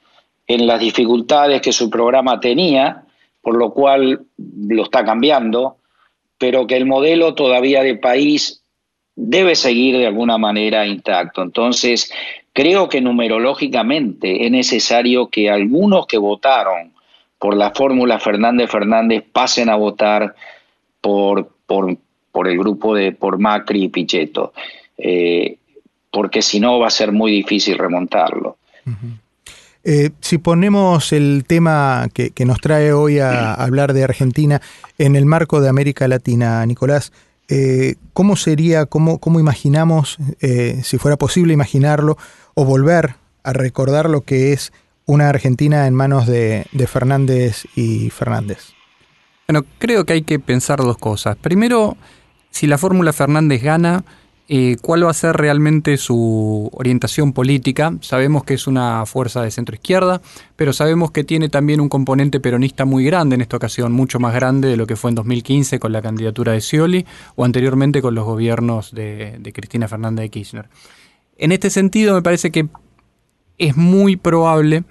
en 0.46 0.66
las 0.66 0.80
dificultades 0.80 1.60
que 1.60 1.72
su 1.72 1.90
programa 1.90 2.40
tenía, 2.40 3.04
por 3.40 3.56
lo 3.56 3.72
cual 3.72 4.26
lo 4.36 4.82
está 4.82 5.04
cambiando 5.04 5.76
pero 6.40 6.66
que 6.66 6.78
el 6.78 6.86
modelo 6.86 7.34
todavía 7.34 7.82
de 7.82 7.96
país 7.96 8.64
debe 9.14 9.54
seguir 9.54 9.98
de 9.98 10.06
alguna 10.06 10.38
manera 10.38 10.86
intacto. 10.86 11.42
Entonces, 11.42 12.10
creo 12.54 12.88
que 12.88 13.02
numerológicamente 13.02 14.46
es 14.46 14.50
necesario 14.50 15.28
que 15.28 15.50
algunos 15.50 16.06
que 16.06 16.16
votaron 16.16 16.94
por 17.38 17.54
la 17.54 17.72
fórmula 17.72 18.18
Fernández 18.18 18.70
Fernández 18.70 19.22
pasen 19.30 19.68
a 19.68 19.76
votar 19.76 20.34
por, 21.02 21.50
por, 21.66 21.98
el 22.48 22.58
grupo 22.58 22.94
de 22.94 23.12
por 23.12 23.38
Macri 23.38 23.84
y 23.84 23.88
Pichetto, 23.88 24.52
eh, 24.98 25.56
porque 26.10 26.42
si 26.42 26.60
no 26.60 26.78
va 26.78 26.88
a 26.88 26.90
ser 26.90 27.12
muy 27.12 27.30
difícil 27.32 27.78
remontarlo. 27.78 28.56
Eh, 29.82 30.10
si 30.20 30.38
ponemos 30.38 31.12
el 31.12 31.44
tema 31.46 32.08
que, 32.12 32.32
nos 32.44 32.60
trae 32.60 32.92
hoy 32.92 33.18
a, 33.18 33.54
hablar 33.62 33.92
de 33.92 34.04
Argentina 34.04 34.60
en 34.98 35.16
el 35.16 35.26
marco 35.26 35.60
de 35.60 35.68
América 35.68 36.08
Latina, 36.08 36.64
Nicolás, 36.66 37.12
eh, 37.48 37.96
¿cómo 38.12 38.36
sería, 38.36 38.86
cómo, 38.86 39.18
cómo 39.18 39.40
imaginamos, 39.40 40.18
eh, 40.40 40.80
si 40.84 40.98
fuera 40.98 41.16
posible 41.16 41.52
imaginarlo, 41.52 42.16
o 42.54 42.64
volver 42.64 43.16
a 43.42 43.52
recordar 43.52 44.08
lo 44.08 44.20
que 44.20 44.52
es 44.52 44.72
una 45.06 45.28
Argentina 45.28 45.86
en 45.86 45.94
manos 45.94 46.26
de, 46.26 46.66
de 46.72 46.86
Fernández 46.86 47.64
y 47.74 48.10
Fernández? 48.10 48.74
Bueno, 49.48 49.66
creo 49.78 50.04
que 50.04 50.12
hay 50.12 50.22
que 50.22 50.38
pensar 50.38 50.78
dos 50.78 50.98
cosas. 50.98 51.36
Primero, 51.36 51.96
si 52.50 52.66
la 52.66 52.78
fórmula 52.78 53.12
Fernández 53.12 53.62
gana, 53.62 54.04
eh, 54.52 54.78
cuál 54.82 55.06
va 55.06 55.10
a 55.10 55.14
ser 55.14 55.36
realmente 55.36 55.96
su 55.96 56.68
orientación 56.72 57.32
política. 57.32 57.94
Sabemos 58.00 58.42
que 58.42 58.54
es 58.54 58.66
una 58.66 59.06
fuerza 59.06 59.42
de 59.42 59.52
centro 59.52 59.76
izquierda, 59.76 60.20
pero 60.56 60.72
sabemos 60.72 61.12
que 61.12 61.22
tiene 61.22 61.48
también 61.48 61.80
un 61.80 61.88
componente 61.88 62.40
peronista 62.40 62.84
muy 62.84 63.04
grande 63.04 63.36
en 63.36 63.42
esta 63.42 63.56
ocasión, 63.56 63.92
mucho 63.92 64.18
más 64.18 64.34
grande 64.34 64.66
de 64.66 64.76
lo 64.76 64.88
que 64.88 64.96
fue 64.96 65.12
en 65.12 65.14
2015 65.14 65.78
con 65.78 65.92
la 65.92 66.02
candidatura 66.02 66.50
de 66.50 66.60
Scioli 66.60 67.06
o 67.36 67.44
anteriormente 67.44 68.02
con 68.02 68.16
los 68.16 68.24
gobiernos 68.24 68.92
de, 68.92 69.36
de 69.38 69.52
Cristina 69.52 69.86
Fernández 69.86 70.24
de 70.24 70.30
Kirchner. 70.30 70.68
En 71.38 71.52
este 71.52 71.70
sentido, 71.70 72.14
me 72.14 72.22
parece 72.22 72.50
que 72.50 72.66
es 73.56 73.76
muy 73.76 74.16
probable 74.16 74.82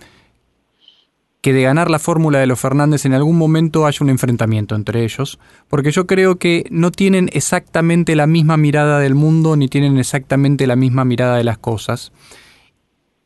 que 1.42 1.54
de 1.54 1.62
ganar 1.62 1.90
la 1.90 2.00
fórmula 2.00 2.40
de 2.40 2.48
los 2.48 2.60
Fernández 2.60 3.06
en 3.06 3.14
algún 3.14 3.38
momento 3.38 3.86
haya 3.86 4.00
un 4.02 4.10
enfrentamiento 4.10 4.76
entre 4.76 5.04
ellos, 5.04 5.40
porque 5.70 5.92
yo 5.92 6.06
creo 6.06 6.38
que 6.38 6.66
no 6.70 6.92
tienen 6.92 7.30
exactamente 7.34 8.16
la 8.16 8.28
misma 8.28 8.58
mirada 8.58 9.00
del 9.00 9.16
mundo 9.16 9.56
ni 9.56 9.68
tienen 9.68 9.98
exactamente 9.98 10.68
la 10.68 10.76
misma 10.76 11.06
mirada 11.06 11.38
de 11.38 11.46
las 11.46 11.58
cosas. 11.58 12.12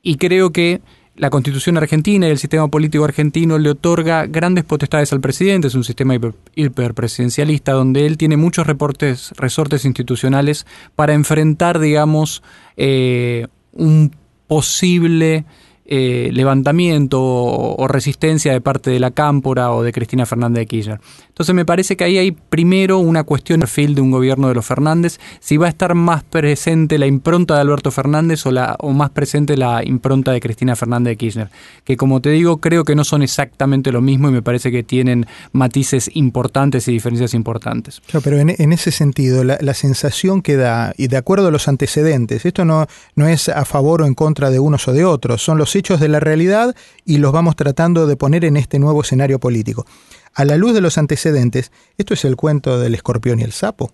Y 0.03 0.17
creo 0.17 0.51
que 0.51 0.81
la 1.15 1.29
constitución 1.29 1.77
argentina 1.77 2.27
y 2.27 2.31
el 2.31 2.39
sistema 2.39 2.67
político 2.67 3.03
argentino 3.03 3.57
le 3.57 3.69
otorga 3.69 4.25
grandes 4.25 4.63
potestades 4.63 5.13
al 5.13 5.21
presidente, 5.21 5.67
es 5.67 5.75
un 5.75 5.83
sistema 5.83 6.15
hiperpresidencialista 6.55 7.73
donde 7.73 8.05
él 8.05 8.17
tiene 8.17 8.35
muchos 8.37 8.65
reportes, 8.65 9.31
resortes 9.37 9.85
institucionales 9.85 10.65
para 10.95 11.13
enfrentar, 11.13 11.79
digamos, 11.79 12.43
eh, 12.77 13.47
un 13.71 14.11
posible 14.47 15.45
eh, 15.85 16.29
levantamiento 16.31 17.21
o, 17.21 17.87
resistencia 17.87 18.53
de 18.53 18.61
parte 18.61 18.89
de 18.89 18.99
la 18.99 19.11
Cámpora 19.11 19.71
o 19.71 19.83
de 19.83 19.91
Cristina 19.91 20.25
Fernández 20.25 20.61
de 20.61 20.65
Kirchner. 20.67 20.99
Entonces 21.33 21.55
me 21.55 21.65
parece 21.65 21.97
que 21.97 22.03
ahí 22.03 22.19
hay 22.19 22.31
primero 22.31 22.99
una 22.99 23.23
cuestión 23.23 23.59
de 23.59 23.63
perfil 23.63 23.95
de 23.95 24.01
un 24.01 24.11
gobierno 24.11 24.49
de 24.49 24.53
los 24.53 24.67
Fernández, 24.67 25.19
si 25.39 25.57
va 25.57 25.65
a 25.65 25.69
estar 25.69 25.95
más 25.95 26.23
presente 26.23 26.99
la 26.99 27.07
impronta 27.07 27.55
de 27.55 27.61
Alberto 27.61 27.89
Fernández 27.89 28.45
o, 28.45 28.51
la, 28.51 28.77
más 28.93 29.09
presente 29.09 29.57
la 29.57 29.83
impronta 29.83 30.31
de 30.31 30.39
Cristina 30.39 30.75
Fernández 30.75 31.13
de 31.13 31.17
Kirchner, 31.17 31.49
que 31.85 31.97
como 31.97 32.21
te 32.21 32.29
digo 32.29 32.57
creo 32.57 32.83
que 32.83 32.95
no 32.95 33.03
son 33.03 33.23
exactamente 33.23 33.91
lo 33.91 33.99
mismo 33.99 34.29
y 34.29 34.31
me 34.31 34.43
parece 34.43 34.71
que 34.71 34.83
tienen 34.83 35.25
matices 35.53 36.11
importantes 36.13 36.87
y 36.87 36.91
diferencias 36.91 37.33
importantes. 37.33 37.99
pero 38.23 38.37
en, 38.37 38.71
ese 38.71 38.91
sentido, 38.91 39.43
la, 39.43 39.57
la, 39.59 39.73
sensación 39.73 40.43
que 40.43 40.55
da, 40.55 40.93
y 40.97 41.07
de 41.07 41.17
acuerdo 41.17 41.47
a 41.47 41.51
los 41.51 41.67
antecedentes, 41.67 42.45
esto 42.45 42.63
no, 42.63 42.85
no 43.15 43.27
es 43.27 43.49
a 43.49 43.65
favor 43.65 44.03
o 44.03 44.05
en 44.05 44.13
contra 44.13 44.51
de 44.51 44.59
unos 44.59 44.87
o 44.87 44.93
de 44.93 45.03
otros, 45.03 45.41
son 45.41 45.57
los 45.57 45.75
hechos 45.75 45.99
de 45.99 46.09
la 46.09 46.19
realidad 46.19 46.75
y 47.05 47.17
los 47.17 47.31
vamos 47.31 47.55
tratando 47.55 48.05
de 48.05 48.15
poner 48.17 48.45
en 48.45 48.55
este 48.55 48.77
nuevo 48.77 49.01
escenario 49.01 49.39
político. 49.39 49.87
A 50.33 50.45
la 50.45 50.57
luz 50.57 50.73
de 50.73 50.81
los 50.81 50.97
antecedentes, 50.97 51.71
esto 51.97 52.13
es 52.13 52.25
el 52.25 52.35
cuento 52.35 52.79
del 52.79 52.95
escorpión 52.95 53.39
y 53.39 53.43
el 53.43 53.51
sapo. 53.51 53.91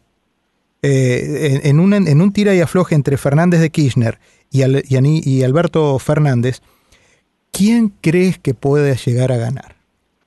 Eh, 0.82 1.62
en, 1.64 1.80
un, 1.80 1.94
en, 1.94 2.22
un, 2.22 2.32
tira 2.32 2.56
y 2.56 2.62
afloje 2.62 2.96
entre 2.96 3.18
Fernández 3.18 3.60
de 3.60 3.70
Kirchner 3.70 4.18
y, 4.50 4.64
y, 4.64 5.44
Alberto 5.44 6.00
Fernández, 6.00 6.62
¿quién 7.52 7.92
crees 8.00 8.40
que 8.40 8.54
puede 8.54 8.96
llegar 8.96 9.34
a 9.34 9.38
ganar? 9.38 9.76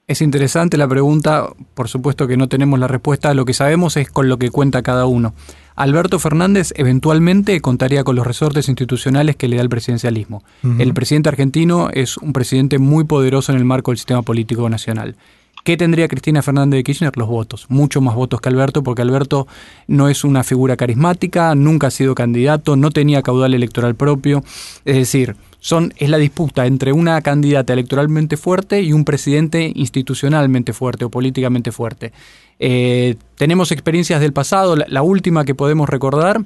Es 0.06 0.20
interesante 0.20 0.76
la 0.76 0.86
pregunta, 0.86 1.48
por 1.72 1.88
supuesto 1.88 2.26
que 2.26 2.36
no 2.36 2.48
tenemos 2.48 2.78
la 2.78 2.86
respuesta, 2.86 3.32
lo 3.32 3.46
que 3.46 3.54
sabemos 3.54 3.96
es 3.96 4.10
con 4.10 4.28
lo 4.28 4.38
que 4.38 4.50
cuenta 4.50 4.82
cada 4.82 5.06
uno. 5.06 5.32
Alberto 5.74 6.18
Fernández 6.18 6.74
eventualmente 6.76 7.58
contaría 7.62 8.04
con 8.04 8.16
los 8.16 8.26
resortes 8.26 8.68
institucionales 8.68 9.36
que 9.36 9.48
le 9.48 9.56
da 9.56 9.62
el 9.62 9.70
presidencialismo. 9.70 10.44
El 10.78 10.92
presidente 10.92 11.30
argentino 11.30 11.88
es 11.90 12.18
un 12.18 12.34
presidente 12.34 12.78
muy 12.78 13.04
poderoso 13.04 13.52
en 13.52 13.58
el 13.58 13.64
marco 13.64 13.90
del 13.90 13.96
sistema 13.96 14.20
político 14.20 14.68
nacional. 14.68 15.16
¿Qué 15.64 15.76
tendría 15.76 16.08
Cristina 16.08 16.42
Fernández 16.42 16.78
de 16.78 16.84
Kirchner? 16.84 17.16
Los 17.16 17.28
votos, 17.28 17.66
mucho 17.68 18.00
más 18.00 18.16
votos 18.16 18.40
que 18.40 18.48
Alberto, 18.48 18.82
porque 18.82 19.02
Alberto 19.02 19.46
no 19.86 20.08
es 20.08 20.24
una 20.24 20.42
figura 20.42 20.76
carismática, 20.76 21.54
nunca 21.54 21.86
ha 21.86 21.90
sido 21.90 22.16
candidato, 22.16 22.74
no 22.74 22.90
tenía 22.90 23.22
caudal 23.22 23.54
electoral 23.54 23.94
propio, 23.94 24.42
es 24.84 24.96
decir, 24.96 25.36
son, 25.60 25.94
es 25.98 26.08
la 26.08 26.18
disputa 26.18 26.66
entre 26.66 26.92
una 26.92 27.20
candidata 27.20 27.72
electoralmente 27.72 28.36
fuerte 28.36 28.82
y 28.82 28.92
un 28.92 29.04
presidente 29.04 29.70
institucionalmente 29.72 30.72
fuerte 30.72 31.04
o 31.04 31.10
políticamente 31.10 31.70
fuerte. 31.70 32.12
Eh, 32.58 33.14
tenemos 33.36 33.70
experiencias 33.70 34.20
del 34.20 34.32
pasado, 34.32 34.74
la, 34.74 35.02
última 35.02 35.44
que 35.44 35.54
podemos 35.54 35.88
recordar 35.88 36.42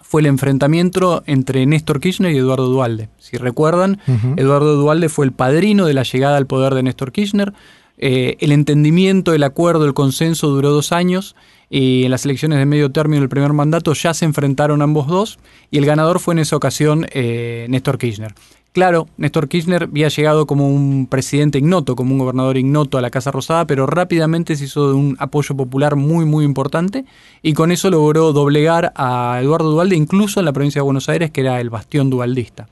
fue 0.00 0.22
el 0.22 0.26
enfrentamiento 0.26 1.22
entre 1.26 1.66
Néstor 1.66 2.00
Kirchner 2.00 2.32
y 2.32 2.38
Eduardo 2.38 2.68
Dualde. 2.68 3.10
Si 3.18 3.36
recuerdan, 3.36 3.98
Eduardo 4.36 4.76
Dualde 4.76 5.10
fue 5.10 5.26
el 5.26 5.32
padrino 5.32 5.84
de 5.84 5.94
la 5.94 6.02
llegada 6.02 6.38
al 6.38 6.46
poder 6.46 6.74
de 6.74 6.82
Néstor 6.82 7.12
Kirchner. 7.12 7.52
Eh, 7.98 8.36
el 8.40 8.52
entendimiento, 8.52 9.34
el 9.34 9.42
acuerdo, 9.42 9.84
el 9.84 9.94
consenso 9.94 10.48
duró 10.48 10.70
dos 10.70 10.92
años 10.92 11.36
y 11.70 12.04
en 12.04 12.10
las 12.10 12.24
elecciones 12.24 12.58
de 12.58 12.66
medio 12.66 12.90
término 12.90 13.20
del 13.20 13.28
primer 13.28 13.52
mandato 13.52 13.92
ya 13.94 14.12
se 14.12 14.24
enfrentaron 14.24 14.82
ambos 14.82 15.06
dos 15.06 15.38
y 15.70 15.78
el 15.78 15.86
ganador 15.86 16.20
fue 16.20 16.34
en 16.34 16.40
esa 16.40 16.56
ocasión 16.56 17.06
eh, 17.12 17.66
Néstor 17.68 17.98
Kirchner. 17.98 18.34
Claro, 18.72 19.06
Néstor 19.18 19.48
Kirchner 19.48 19.84
había 19.84 20.08
llegado 20.08 20.46
como 20.46 20.68
un 20.68 21.06
presidente 21.06 21.58
ignoto, 21.58 21.94
como 21.94 22.12
un 22.12 22.18
gobernador 22.18 22.56
ignoto 22.56 22.96
a 22.96 23.02
la 23.02 23.10
Casa 23.10 23.30
Rosada, 23.30 23.66
pero 23.66 23.86
rápidamente 23.86 24.56
se 24.56 24.64
hizo 24.64 24.88
de 24.88 24.94
un 24.94 25.16
apoyo 25.18 25.54
popular 25.54 25.94
muy, 25.94 26.24
muy 26.24 26.46
importante 26.46 27.04
y 27.42 27.52
con 27.52 27.70
eso 27.70 27.90
logró 27.90 28.32
doblegar 28.32 28.92
a 28.96 29.38
Eduardo 29.42 29.70
Dualde, 29.70 29.94
incluso 29.94 30.40
en 30.40 30.46
la 30.46 30.54
provincia 30.54 30.80
de 30.80 30.84
Buenos 30.84 31.10
Aires, 31.10 31.30
que 31.30 31.42
era 31.42 31.60
el 31.60 31.68
bastión 31.68 32.08
dualdista. 32.08 32.68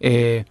Eh, 0.00 0.44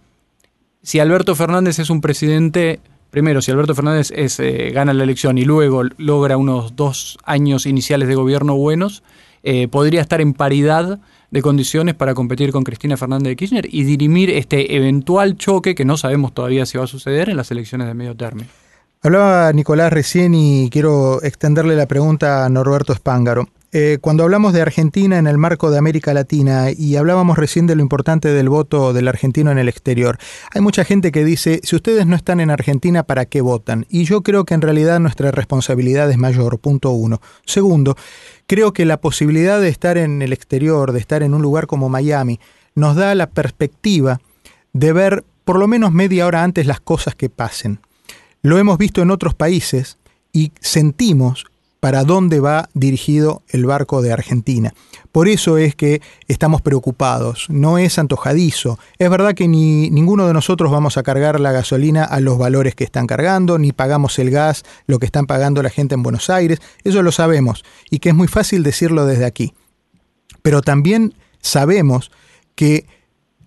si 0.82 0.98
Alberto 0.98 1.36
Fernández 1.36 1.78
es 1.78 1.88
un 1.88 2.00
presidente 2.00 2.80
primero, 3.12 3.42
si 3.42 3.52
Alberto 3.52 3.76
Fernández 3.76 4.10
eh, 4.10 4.70
gana 4.74 4.92
la 4.94 5.04
elección 5.04 5.38
y 5.38 5.44
luego 5.44 5.84
logra 5.98 6.36
unos 6.36 6.74
dos 6.74 7.18
años 7.24 7.66
iniciales 7.66 8.08
de 8.08 8.16
gobierno 8.16 8.56
buenos, 8.56 9.04
eh, 9.44 9.68
podría 9.68 10.00
estar 10.00 10.20
en 10.20 10.32
paridad 10.32 10.98
de 11.30 11.42
condiciones 11.42 11.94
para 11.94 12.14
competir 12.14 12.52
con 12.52 12.64
Cristina 12.64 12.96
Fernández 12.96 13.28
de 13.30 13.36
Kirchner 13.36 13.68
y 13.70 13.84
dirimir 13.84 14.30
este 14.30 14.76
eventual 14.76 15.36
choque 15.36 15.74
que 15.74 15.84
no 15.84 15.96
sabemos 15.96 16.32
todavía 16.32 16.64
si 16.64 16.78
va 16.78 16.84
a 16.84 16.88
suceder 16.88 17.28
en 17.28 17.36
las 17.36 17.50
elecciones 17.50 17.86
de 17.86 17.94
medio 17.94 18.16
término. 18.16 18.48
Hablaba 19.02 19.52
Nicolás 19.52 19.92
recién 19.92 20.34
y 20.34 20.70
quiero 20.70 21.22
extenderle 21.22 21.76
la 21.76 21.86
pregunta 21.86 22.46
a 22.46 22.48
Norberto 22.48 22.92
Espángaro. 22.92 23.48
Eh, 23.74 23.96
cuando 24.02 24.22
hablamos 24.22 24.52
de 24.52 24.60
Argentina 24.60 25.16
en 25.16 25.26
el 25.26 25.38
marco 25.38 25.70
de 25.70 25.78
América 25.78 26.12
Latina 26.12 26.66
y 26.70 26.96
hablábamos 26.96 27.38
recién 27.38 27.66
de 27.66 27.74
lo 27.74 27.80
importante 27.80 28.28
del 28.28 28.50
voto 28.50 28.92
del 28.92 29.08
argentino 29.08 29.50
en 29.50 29.56
el 29.56 29.66
exterior, 29.66 30.18
hay 30.52 30.60
mucha 30.60 30.84
gente 30.84 31.10
que 31.10 31.24
dice, 31.24 31.58
si 31.62 31.74
ustedes 31.74 32.06
no 32.06 32.14
están 32.14 32.40
en 32.40 32.50
Argentina, 32.50 33.02
¿para 33.02 33.24
qué 33.24 33.40
votan? 33.40 33.86
Y 33.88 34.04
yo 34.04 34.22
creo 34.22 34.44
que 34.44 34.52
en 34.52 34.60
realidad 34.60 35.00
nuestra 35.00 35.30
responsabilidad 35.30 36.10
es 36.10 36.18
mayor, 36.18 36.58
punto 36.58 36.90
uno. 36.90 37.22
Segundo, 37.46 37.96
creo 38.46 38.74
que 38.74 38.84
la 38.84 39.00
posibilidad 39.00 39.58
de 39.58 39.70
estar 39.70 39.96
en 39.96 40.20
el 40.20 40.34
exterior, 40.34 40.92
de 40.92 41.00
estar 41.00 41.22
en 41.22 41.32
un 41.32 41.40
lugar 41.40 41.66
como 41.66 41.88
Miami, 41.88 42.40
nos 42.74 42.94
da 42.94 43.14
la 43.14 43.30
perspectiva 43.30 44.20
de 44.74 44.92
ver 44.92 45.24
por 45.44 45.58
lo 45.58 45.66
menos 45.66 45.92
media 45.92 46.26
hora 46.26 46.44
antes 46.44 46.66
las 46.66 46.80
cosas 46.80 47.14
que 47.14 47.30
pasen. 47.30 47.80
Lo 48.42 48.58
hemos 48.58 48.76
visto 48.76 49.00
en 49.00 49.10
otros 49.10 49.32
países 49.34 49.96
y 50.30 50.52
sentimos 50.60 51.46
para 51.82 52.04
dónde 52.04 52.38
va 52.38 52.68
dirigido 52.74 53.42
el 53.48 53.66
barco 53.66 54.02
de 54.02 54.12
Argentina. 54.12 54.72
Por 55.10 55.26
eso 55.26 55.58
es 55.58 55.74
que 55.74 56.00
estamos 56.28 56.62
preocupados, 56.62 57.46
no 57.48 57.76
es 57.76 57.98
antojadizo. 57.98 58.78
Es 58.98 59.10
verdad 59.10 59.34
que 59.34 59.48
ni 59.48 59.90
ninguno 59.90 60.28
de 60.28 60.32
nosotros 60.32 60.70
vamos 60.70 60.96
a 60.96 61.02
cargar 61.02 61.40
la 61.40 61.50
gasolina 61.50 62.04
a 62.04 62.20
los 62.20 62.38
valores 62.38 62.76
que 62.76 62.84
están 62.84 63.08
cargando, 63.08 63.58
ni 63.58 63.72
pagamos 63.72 64.16
el 64.20 64.30
gas, 64.30 64.62
lo 64.86 65.00
que 65.00 65.06
están 65.06 65.26
pagando 65.26 65.60
la 65.60 65.70
gente 65.70 65.96
en 65.96 66.04
Buenos 66.04 66.30
Aires, 66.30 66.60
eso 66.84 67.02
lo 67.02 67.10
sabemos, 67.10 67.64
y 67.90 67.98
que 67.98 68.10
es 68.10 68.14
muy 68.14 68.28
fácil 68.28 68.62
decirlo 68.62 69.04
desde 69.04 69.24
aquí. 69.24 69.52
Pero 70.40 70.62
también 70.62 71.14
sabemos 71.40 72.12
que 72.54 72.86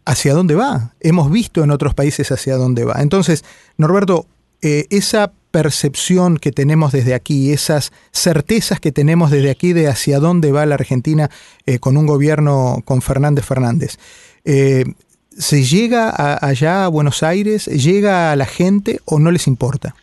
hacia 0.04 0.34
dónde 0.34 0.56
va. 0.56 0.94
Hemos 1.00 1.32
visto 1.32 1.64
en 1.64 1.72
otros 1.72 1.94
países 1.94 2.34
hacia 2.34 2.58
dónde 2.58 2.84
va. 2.84 2.96
Entonces, 3.00 3.46
Norberto, 3.78 4.26
eh, 4.62 4.88
esa 4.90 5.32
percepción 5.56 6.38
que 6.38 6.52
tenemos 6.52 6.92
desde 6.92 7.14
aquí, 7.14 7.54
esas 7.54 7.94
certezas 8.12 8.82
que 8.82 8.92
tenemos 8.92 9.32
desde 9.32 9.50
aquí 9.50 9.72
de 9.72 9.88
hacia 9.88 10.20
dónde 10.20 10.52
va 10.52 10.66
la 10.66 10.76
Argentina 10.76 11.30
eh, 11.66 11.80
con 11.80 11.96
un 11.96 12.06
gobierno 12.06 12.82
con 12.84 13.02
Fernández 13.02 13.46
Fernández. 13.46 13.98
Eh, 14.44 14.84
¿Se 15.30 15.64
llega 15.64 16.10
allá 16.46 16.84
a 16.84 16.90
Buenos 16.90 17.24
Aires? 17.24 17.68
¿Llega 17.68 18.34
a 18.34 18.36
la 18.36 18.46
gente 18.46 19.00
o 19.06 19.18
no 19.18 19.32
les 19.32 19.48
importa? 19.48 19.96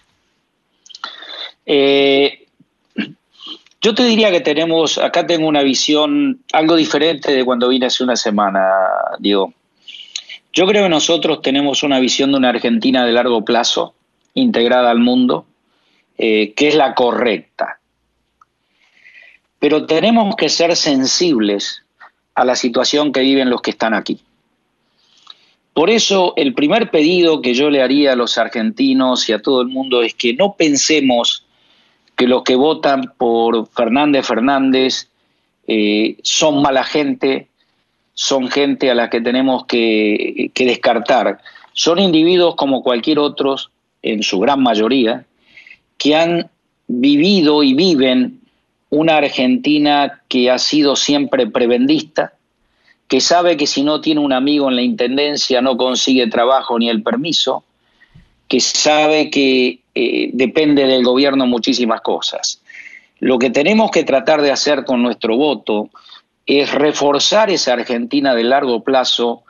Eh, 1.66 2.46
yo 3.82 3.94
te 3.94 4.06
diría 4.06 4.30
que 4.30 4.40
tenemos, 4.40 4.96
acá 4.96 5.26
tengo 5.26 5.46
una 5.48 5.62
visión 5.62 6.40
algo 6.54 6.76
diferente 6.76 7.30
de 7.30 7.44
cuando 7.44 7.68
vine 7.68 7.84
hace 7.84 8.02
una 8.02 8.16
semana, 8.16 8.62
Diego. 9.18 9.52
Yo 10.54 10.66
creo 10.66 10.84
que 10.84 10.88
nosotros 10.88 11.42
tenemos 11.42 11.82
una 11.82 12.00
visión 12.00 12.30
de 12.30 12.38
una 12.38 12.48
Argentina 12.48 13.04
de 13.04 13.12
largo 13.12 13.44
plazo, 13.44 13.94
integrada 14.35 14.90
al 14.90 14.99
mundo, 14.99 15.47
eh, 16.18 16.53
que 16.55 16.68
es 16.68 16.75
la 16.75 16.95
correcta. 16.95 17.81
Pero 19.59 19.87
tenemos 19.87 20.35
que 20.37 20.49
ser 20.49 20.77
sensibles 20.77 21.83
a 22.35 22.45
la 22.45 22.57
situación 22.57 23.12
que 23.12 23.21
viven 23.21 23.51
los 23.51 23.62
que 23.62 23.71
están 23.71 23.95
aquí. 23.95 24.21
Por 25.75 25.88
eso 25.88 26.35
el 26.37 26.55
primer 26.55 26.90
pedido 26.90 27.40
que 27.40 27.55
yo 27.55 27.71
le 27.71 27.83
haría 27.83 28.12
a 28.12 28.16
los 28.16 28.37
argentinos 28.37 29.29
y 29.29 29.33
a 29.33 29.40
todo 29.40 29.62
el 29.62 29.68
mundo 29.68 30.03
es 30.03 30.14
que 30.14 30.35
no 30.35 30.55
pensemos 30.55 31.47
que 32.16 32.29
los 32.29 32.42
que 32.42 32.57
votan 32.57 33.14
por 33.16 33.66
Fernández 33.68 34.27
Fernández 34.27 35.09
eh, 35.66 36.18
son 36.23 36.61
mala 36.61 36.85
gente, 36.85 37.49
son 38.12 38.49
gente 38.49 38.90
a 38.90 38.95
la 38.95 39.09
que 39.09 39.23
tenemos 39.23 39.64
que, 39.64 40.51
que 40.53 40.66
descartar. 40.66 41.40
Son 41.73 41.99
individuos 41.99 42.55
como 42.55 42.83
cualquier 42.83 43.18
otros 43.18 43.71
en 44.02 44.22
su 44.22 44.38
gran 44.40 44.62
mayoría, 44.62 45.24
que 45.98 46.16
han 46.16 46.50
vivido 46.88 47.62
y 47.62 47.74
viven 47.74 48.40
una 48.90 49.16
Argentina 49.16 50.20
que 50.28 50.50
ha 50.50 50.58
sido 50.58 50.96
siempre 50.96 51.46
prebendista, 51.46 52.34
que 53.08 53.20
sabe 53.20 53.56
que 53.56 53.66
si 53.66 53.82
no 53.82 54.00
tiene 54.00 54.20
un 54.20 54.32
amigo 54.32 54.68
en 54.68 54.76
la 54.76 54.82
Intendencia 54.82 55.62
no 55.62 55.76
consigue 55.76 56.26
trabajo 56.26 56.78
ni 56.78 56.88
el 56.88 57.02
permiso, 57.02 57.64
que 58.48 58.60
sabe 58.60 59.30
que 59.30 59.80
eh, 59.94 60.30
depende 60.32 60.86
del 60.86 61.04
gobierno 61.04 61.46
muchísimas 61.46 62.00
cosas. 62.00 62.60
Lo 63.18 63.38
que 63.38 63.50
tenemos 63.50 63.90
que 63.90 64.04
tratar 64.04 64.42
de 64.42 64.50
hacer 64.50 64.84
con 64.84 65.02
nuestro 65.02 65.36
voto 65.36 65.90
es 66.44 66.72
reforzar 66.72 67.50
esa 67.50 67.74
Argentina 67.74 68.34
de 68.34 68.44
largo 68.44 68.82
plazo 68.82 69.44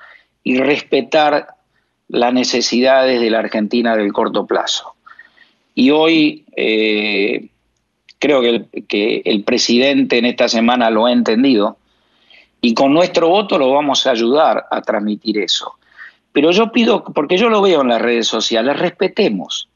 y 0.44 0.58
respetar 0.58 1.48
las 2.12 2.32
necesidades 2.34 3.20
de 3.20 3.30
la 3.30 3.38
Argentina 3.38 3.96
del 3.96 4.12
corto 4.12 4.46
plazo. 4.46 4.94
Y 5.74 5.90
hoy 5.90 6.44
eh, 6.54 7.48
creo 8.18 8.42
que 8.86 9.22
el, 9.24 9.42
presidente 9.44 10.18
en 10.18 10.26
esta 10.26 10.46
semana 10.46 10.90
lo 10.90 11.06
ha 11.06 11.12
entendido 11.12 11.78
y 12.60 12.74
con 12.74 12.92
nuestro 12.92 13.28
voto 13.28 13.58
lo 13.58 13.72
vamos 13.72 14.06
a 14.06 14.10
ayudar 14.10 14.66
a 14.70 14.82
transmitir 14.82 15.38
eso. 15.38 15.72
Pero 16.32 16.50
yo 16.50 16.70
pido, 16.70 17.02
porque 17.02 17.38
yo 17.38 17.48
lo 17.48 17.62
veo 17.62 17.80
en 17.80 17.88
las 17.88 18.02
redes 18.02 18.26
sociales, 18.26 18.78
respetemos, 18.78 19.68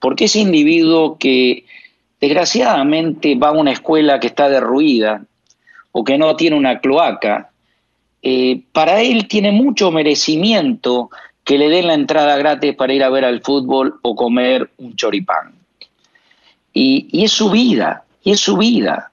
porque 0.00 0.24
ese 0.24 0.40
individuo 0.40 1.18
que 1.18 1.66
desgraciadamente 2.18 3.34
va 3.34 3.48
a 3.48 3.52
una 3.52 3.72
escuela 3.72 4.20
que 4.20 4.28
está 4.28 4.48
derruida 4.48 5.22
o 5.92 6.02
que 6.02 6.16
no 6.16 6.34
tiene 6.34 6.56
una 6.56 6.80
cloaca, 6.80 7.50
eh, 8.22 8.62
para 8.72 9.02
él 9.02 9.28
tiene 9.28 9.52
mucho 9.52 9.90
merecimiento 9.90 11.10
que 11.44 11.58
le 11.58 11.68
den 11.68 11.88
la 11.88 11.94
entrada 11.94 12.36
gratis 12.36 12.74
para 12.74 12.92
ir 12.92 13.02
a 13.02 13.10
ver 13.10 13.24
al 13.24 13.42
fútbol 13.42 13.98
o 14.02 14.14
comer 14.14 14.70
un 14.78 14.94
choripán. 14.94 15.52
Y, 16.72 17.24
es 17.24 17.32
su 17.32 17.50
vida, 17.50 18.04
y 18.22 18.32
es 18.32 18.40
su 18.40 18.56
vida. 18.56 19.10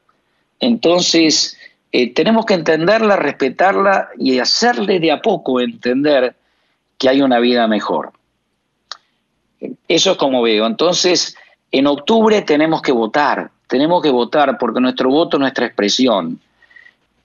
Entonces, 0.59 1.57
eh, 1.91 2.13
tenemos 2.13 2.45
que 2.45 2.53
entenderla, 2.53 3.15
respetarla 3.15 4.09
y 4.17 4.39
hacerle 4.39 4.99
de 4.99 5.11
a 5.11 5.21
poco 5.21 5.59
entender 5.59 6.35
que 6.97 7.09
hay 7.09 7.21
una 7.21 7.39
vida 7.39 7.67
mejor. 7.67 8.11
Eso 9.87 10.11
es 10.11 10.17
como 10.17 10.41
veo. 10.41 10.65
Entonces, 10.67 11.35
en 11.71 11.87
octubre 11.87 12.41
tenemos 12.43 12.81
que 12.81 12.91
votar, 12.91 13.51
tenemos 13.67 14.01
que 14.01 14.09
votar 14.09 14.57
porque 14.57 14.79
nuestro 14.79 15.09
voto 15.09 15.37
es 15.37 15.41
nuestra 15.41 15.65
expresión 15.65 16.39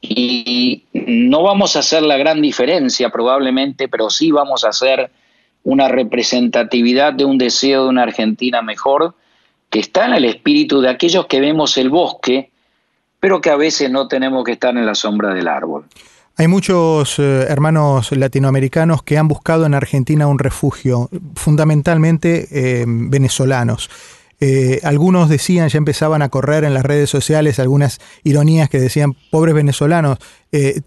y 0.08 0.84
no 0.92 1.42
vamos 1.42 1.76
a 1.76 1.80
hacer 1.80 2.02
la 2.02 2.16
gran 2.16 2.42
diferencia 2.42 3.10
probablemente, 3.10 3.88
pero 3.88 4.10
sí 4.10 4.30
vamos 4.30 4.64
a 4.64 4.68
hacer 4.68 5.10
una 5.62 5.88
representatividad 5.88 7.12
de 7.12 7.24
un 7.24 7.38
deseo 7.38 7.84
de 7.84 7.88
una 7.88 8.02
Argentina 8.02 8.62
mejor 8.62 9.14
que 9.70 9.80
está 9.80 10.06
en 10.06 10.14
el 10.14 10.24
espíritu 10.24 10.80
de 10.80 10.90
aquellos 10.90 11.26
que 11.26 11.40
vemos 11.40 11.76
el 11.78 11.90
bosque, 11.90 12.50
pero 13.18 13.40
que 13.40 13.50
a 13.50 13.56
veces 13.56 13.90
no 13.90 14.06
tenemos 14.06 14.44
que 14.44 14.52
estar 14.52 14.76
en 14.76 14.86
la 14.86 14.94
sombra 14.94 15.34
del 15.34 15.48
árbol. 15.48 15.86
Hay 16.36 16.48
muchos 16.48 17.18
eh, 17.18 17.46
hermanos 17.48 18.12
latinoamericanos 18.12 19.02
que 19.02 19.16
han 19.18 19.28
buscado 19.28 19.66
en 19.66 19.74
Argentina 19.74 20.26
un 20.26 20.38
refugio, 20.38 21.08
fundamentalmente 21.34 22.48
eh, 22.50 22.84
venezolanos. 22.86 23.88
Eh, 24.40 24.80
algunos 24.82 25.28
decían, 25.28 25.68
ya 25.68 25.78
empezaban 25.78 26.22
a 26.22 26.28
correr 26.28 26.64
en 26.64 26.74
las 26.74 26.84
redes 26.84 27.10
sociales 27.10 27.58
algunas 27.58 27.98
ironías 28.24 28.68
que 28.68 28.80
decían, 28.80 29.14
pobres 29.30 29.54
venezolanos, 29.54 30.18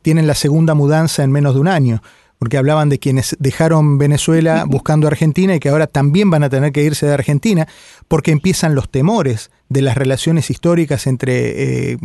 tienen 0.02 0.28
la 0.28 0.36
segunda 0.36 0.76
mudanza 0.76 1.24
en 1.24 1.32
menos 1.32 1.54
de 1.54 1.60
un 1.60 1.68
año 1.68 2.02
porque 2.40 2.58
hablaban 2.58 2.90
de 2.90 3.00
quienes 3.00 3.36
dejaron 3.40 3.98
Venezuela 3.98 4.66
buscando 4.68 5.08
Argentina 5.08 5.56
y 5.56 5.60
que 5.60 5.70
ahora 5.70 5.88
también 5.88 6.30
van 6.30 6.44
a 6.44 6.50
tener 6.50 6.72
que 6.72 6.84
irse 6.84 7.06
de 7.06 7.14
Argentina, 7.14 7.68
porque 8.08 8.32
empiezan 8.32 8.76
los 8.76 8.90
temores 8.90 9.52
de 9.70 9.82
las 9.82 9.96
relaciones 9.96 10.50
históricas 10.50 11.08
entre 11.08 11.94
eh, 11.94 11.98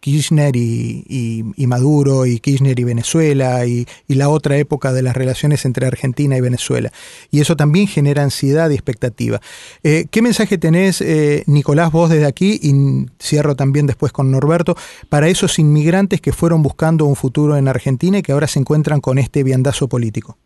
Kirchner 0.00 0.54
y, 0.54 1.44
Maduro 1.66 2.26
y 2.26 2.38
Kirchner 2.38 2.78
y 2.78 2.84
Venezuela 2.84 3.66
y, 3.66 3.86
la 4.08 4.28
otra 4.30 4.56
época 4.56 4.92
de 4.94 5.02
las 5.02 5.14
relaciones 5.14 5.64
entre 5.66 5.86
Argentina 5.86 6.36
y 6.36 6.40
Venezuela. 6.40 6.90
Y 7.30 7.40
eso 7.40 7.54
también 7.54 7.86
genera 7.86 8.22
ansiedad 8.22 8.70
y 8.70 8.74
expectativa. 8.74 9.42
Eh, 9.82 10.06
¿Qué 10.10 10.22
mensaje 10.22 10.56
tenés, 10.56 11.02
eh, 11.02 11.44
Nicolás, 11.46 11.92
vos 11.92 12.08
desde 12.08 12.24
aquí, 12.24 12.58
y 12.62 13.06
cierro 13.22 13.56
también 13.56 13.86
después 13.86 14.12
con 14.12 14.30
Norberto, 14.30 14.74
para 15.10 15.28
esos 15.28 15.58
inmigrantes 15.58 16.22
que 16.22 16.32
fueron 16.32 16.62
buscando 16.62 17.04
un 17.04 17.16
futuro 17.16 17.56
en 17.56 17.68
Argentina 17.68 18.18
y 18.18 18.22
que 18.22 18.32
ahora 18.32 18.46
se 18.46 18.58
encuentran 18.58 19.00
con 19.00 19.18
este 19.18 19.42
viandazo 19.42 19.88
político? 19.88 20.38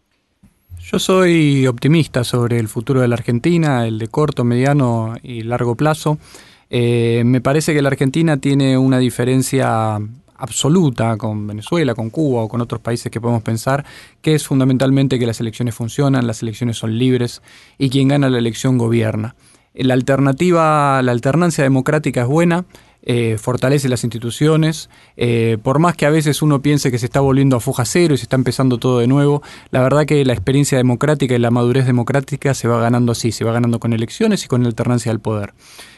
Yo 0.90 0.98
soy 0.98 1.68
optimista 1.68 2.24
sobre 2.24 2.58
el 2.58 2.66
futuro 2.66 3.00
de 3.00 3.06
la 3.06 3.14
Argentina, 3.14 3.86
el 3.86 4.00
de 4.00 4.08
corto, 4.08 4.42
mediano 4.42 5.14
y 5.22 5.44
largo 5.44 5.76
plazo. 5.76 6.18
Eh, 6.68 7.22
me 7.24 7.40
parece 7.40 7.72
que 7.72 7.80
la 7.80 7.90
Argentina 7.90 8.38
tiene 8.38 8.76
una 8.76 8.98
diferencia 8.98 10.00
absoluta 10.36 11.16
con 11.16 11.46
Venezuela, 11.46 11.94
con 11.94 12.10
Cuba 12.10 12.42
o 12.42 12.48
con 12.48 12.60
otros 12.60 12.80
países 12.80 13.12
que 13.12 13.20
podemos 13.20 13.44
pensar, 13.44 13.84
que 14.20 14.34
es 14.34 14.44
fundamentalmente 14.44 15.20
que 15.20 15.26
las 15.26 15.38
elecciones 15.38 15.76
funcionan, 15.76 16.26
las 16.26 16.42
elecciones 16.42 16.78
son 16.78 16.98
libres 16.98 17.40
y 17.78 17.88
quien 17.88 18.08
gana 18.08 18.28
la 18.28 18.38
elección 18.38 18.76
gobierna. 18.76 19.36
La 19.74 19.94
alternativa, 19.94 21.00
la 21.02 21.12
alternancia 21.12 21.62
democrática 21.62 22.22
es 22.22 22.26
buena, 22.26 22.64
eh, 23.02 23.38
fortalece 23.38 23.88
las 23.88 24.04
instituciones, 24.04 24.90
eh, 25.16 25.56
por 25.62 25.78
más 25.78 25.96
que 25.96 26.06
a 26.06 26.10
veces 26.10 26.42
uno 26.42 26.60
piense 26.60 26.90
que 26.90 26.98
se 26.98 27.06
está 27.06 27.20
volviendo 27.20 27.56
a 27.56 27.60
foja 27.60 27.84
cero 27.84 28.14
y 28.14 28.18
se 28.18 28.24
está 28.24 28.36
empezando 28.36 28.78
todo 28.78 28.98
de 28.98 29.06
nuevo, 29.06 29.42
la 29.70 29.80
verdad 29.80 30.04
que 30.04 30.24
la 30.24 30.32
experiencia 30.32 30.76
democrática 30.76 31.34
y 31.34 31.38
la 31.38 31.50
madurez 31.50 31.86
democrática 31.86 32.52
se 32.54 32.68
va 32.68 32.80
ganando 32.80 33.12
así, 33.12 33.32
se 33.32 33.44
va 33.44 33.52
ganando 33.52 33.80
con 33.80 33.92
elecciones 33.92 34.44
y 34.44 34.48
con 34.48 34.66
alternancia 34.66 35.10
del 35.10 35.20
poder. 35.20 35.54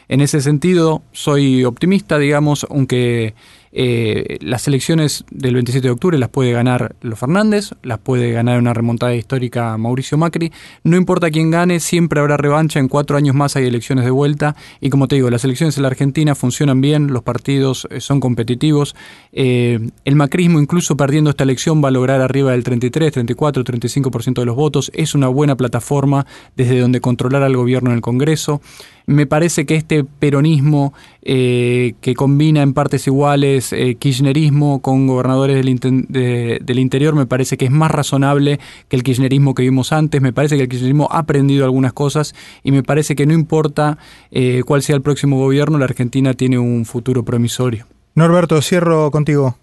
En 0.07 0.21
ese 0.21 0.41
sentido, 0.41 1.01
soy 1.11 1.63
optimista, 1.63 2.17
digamos, 2.17 2.65
aunque 2.69 3.33
eh, 3.75 4.37
las 4.41 4.67
elecciones 4.67 5.25
del 5.31 5.55
27 5.55 5.87
de 5.87 5.91
octubre 5.91 6.19
las 6.19 6.29
puede 6.29 6.51
ganar 6.51 6.95
los 7.01 7.17
Fernández, 7.17 7.71
las 7.81 7.97
puede 7.97 8.31
ganar 8.31 8.59
una 8.59 8.73
remontada 8.73 9.15
histórica 9.15 9.75
Mauricio 9.77 10.15
Macri. 10.17 10.51
No 10.83 10.95
importa 10.95 11.31
quién 11.31 11.49
gane, 11.49 11.79
siempre 11.79 12.19
habrá 12.19 12.37
revancha. 12.37 12.79
En 12.79 12.87
cuatro 12.87 13.17
años 13.17 13.35
más 13.35 13.55
hay 13.55 13.65
elecciones 13.65 14.05
de 14.05 14.11
vuelta. 14.11 14.55
Y 14.79 14.91
como 14.91 15.07
te 15.07 15.15
digo, 15.15 15.31
las 15.31 15.43
elecciones 15.43 15.75
en 15.77 15.83
la 15.83 15.87
Argentina 15.87 16.35
funcionan 16.35 16.81
bien, 16.81 17.07
los 17.07 17.23
partidos 17.23 17.87
eh, 17.89 17.99
son 17.99 18.19
competitivos. 18.19 18.95
Eh, 19.31 19.79
el 20.05 20.15
macrismo, 20.15 20.59
incluso 20.59 20.95
perdiendo 20.95 21.31
esta 21.31 21.43
elección, 21.43 21.83
va 21.83 21.87
a 21.87 21.91
lograr 21.91 22.21
arriba 22.21 22.51
del 22.51 22.63
33, 22.63 23.11
34, 23.11 23.63
35% 23.63 24.39
de 24.39 24.45
los 24.45 24.55
votos. 24.55 24.91
Es 24.93 25.15
una 25.15 25.29
buena 25.29 25.57
plataforma 25.57 26.27
desde 26.55 26.79
donde 26.79 27.01
controlar 27.01 27.41
al 27.41 27.55
gobierno 27.55 27.89
en 27.89 27.95
el 27.95 28.01
Congreso. 28.01 28.61
Me 29.05 29.25
parece 29.25 29.65
que 29.65 29.75
este 29.75 30.03
peronismo 30.03 30.93
eh, 31.21 31.95
que 31.99 32.13
combina 32.13 32.61
en 32.61 32.73
partes 32.73 33.05
iguales 33.07 33.73
eh, 33.73 33.95
kirchnerismo 33.95 34.81
con 34.81 35.07
gobernadores 35.07 35.57
del, 35.57 36.57
del, 36.61 36.79
interior 36.79 37.13
me 37.13 37.25
parece 37.25 37.57
que 37.57 37.65
es 37.65 37.71
más 37.71 37.91
razonable 37.91 38.59
que 38.87 38.95
el 38.95 39.03
kirchnerismo 39.03 39.55
que 39.55 39.63
vimos 39.63 39.91
antes. 39.91 40.21
Me 40.21 40.31
parece 40.31 40.55
que 40.55 40.63
el 40.63 40.69
kirchnerismo 40.69 41.09
ha 41.11 41.19
aprendido 41.19 41.65
algunas 41.65 41.91
cosas 41.91 42.33
y 42.63 42.71
me 42.71 42.81
parece 42.81 43.15
que 43.15 43.25
no 43.25 43.33
importa 43.33 43.97
eh, 44.31 44.61
cuál 44.65 44.81
sea 44.81 44.95
el 44.95 45.01
próximo 45.01 45.37
gobierno, 45.37 45.77
la 45.77 45.85
Argentina 45.85 46.33
tiene 46.33 46.57
un 46.57 46.85
futuro 46.85 47.23
promisorio. 47.23 47.85
Norberto, 48.15 48.61
cierro 48.61 49.11
contigo. 49.11 49.57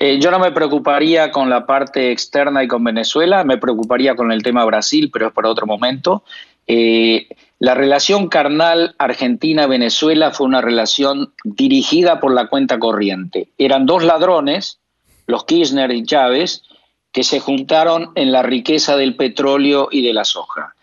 yo 0.00 0.30
no 0.32 0.40
me 0.40 0.50
preocuparía 0.50 1.30
con 1.30 1.48
la 1.48 1.64
parte 1.64 2.10
externa 2.10 2.64
y 2.64 2.68
con 2.68 2.82
Venezuela, 2.82 3.44
me 3.44 3.58
preocuparía 3.58 4.16
con 4.16 4.32
el 4.32 4.42
tema 4.42 4.64
Brasil, 4.64 5.10
pero 5.12 5.28
es 5.28 5.32
para 5.32 5.48
otro 5.48 5.66
momento. 5.66 6.24
La 6.68 7.74
relación 7.74 8.28
carnal 8.28 8.94
Argentina-Venezuela 8.98 10.30
fue 10.30 10.46
una 10.46 10.60
relación 10.60 11.32
dirigida 11.42 12.20
por 12.20 12.32
la 12.32 12.48
cuenta 12.48 12.78
corriente. 12.78 13.48
Eran 13.58 13.84
dos 13.84 14.04
ladrones, 14.04 14.78
los 15.26 15.44
Kirchner 15.44 15.90
y 15.90 16.04
Chávez, 16.04 16.62
que 17.10 17.24
se 17.24 17.40
juntaron 17.40 18.12
en 18.14 18.30
la 18.30 18.42
riqueza 18.42 18.96
del 18.96 19.16
petróleo 19.16 19.88
y 19.90 20.06
de 20.06 20.12
la 20.12 20.24
soja. 20.24 20.74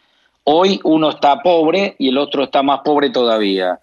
Hoy 0.44 0.82
uno 0.84 1.12
está 1.12 1.42
pobre 1.42 1.96
y 1.98 2.10
el 2.10 2.18
otro 2.18 2.44
está 2.44 2.62
más 2.62 2.82
pobre 2.84 3.10
todavía. 3.10 3.80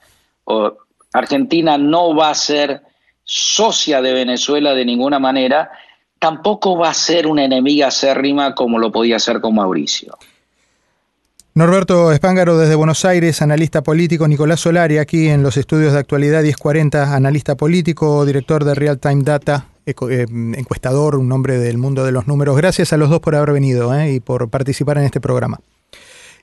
Argentina 1.15 1.79
no 1.79 2.15
va 2.15 2.31
a 2.31 2.35
ser 2.35 2.83
socia 3.25 4.03
de 4.03 4.13
Venezuela 4.13 4.75
de 4.75 4.85
ninguna 4.85 5.19
manera, 5.19 5.71
tampoco 6.19 6.77
va 6.77 6.91
a 6.91 6.95
ser 6.95 7.27
una 7.27 7.45
enemiga 7.45 7.87
acérrima 7.87 8.55
como 8.55 8.79
lo 8.79 8.93
podía 8.93 9.19
ser 9.19 9.41
con 9.41 9.55
Mauricio. 9.55 10.19
Norberto 11.55 12.13
Espángaro 12.13 12.57
desde 12.57 12.75
Buenos 12.77 13.05
Aires, 13.05 13.43
analista 13.43 13.83
político, 13.83 14.27
Nicolás 14.27 14.61
Solari 14.61 14.97
aquí 14.97 15.29
en 15.29 15.43
los 15.43 15.59
estudios 15.59 15.93
de 15.93 15.99
actualidad 15.99 16.43
1040, 16.43 17.15
analista 17.15 17.57
político, 17.57 18.25
director 18.25 18.65
de 18.65 18.75
Real 18.75 18.99
Time 18.99 19.23
Data, 19.23 19.67
eh, 19.85 19.95
encuestador, 20.57 21.17
un 21.17 21.31
hombre 21.31 21.59
del 21.59 21.77
mundo 21.77 22.05
de 22.05 22.13
los 22.13 22.27
números. 22.27 22.57
Gracias 22.57 22.95
a 22.95 22.97
los 22.97 23.11
dos 23.11 23.21
por 23.21 23.35
haber 23.35 23.53
venido 23.53 23.95
eh, 23.95 24.15
y 24.15 24.21
por 24.21 24.49
participar 24.49 24.97
en 24.97 25.05
este 25.05 25.21
programa. 25.21 25.61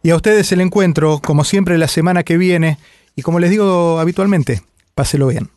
Y 0.04 0.12
a 0.12 0.16
ustedes 0.16 0.52
el 0.52 0.62
encuentro, 0.62 1.20
como 1.26 1.44
siempre, 1.44 1.80
la 1.80 1.88
semana 1.88 2.22
que 2.22 2.38
viene 2.38 2.78
y 3.16 3.24
como 3.24 3.40
les 3.40 3.50
digo 3.50 4.00
habitualmente, 4.00 4.62
páselo 4.94 5.26
bien. 5.26 5.50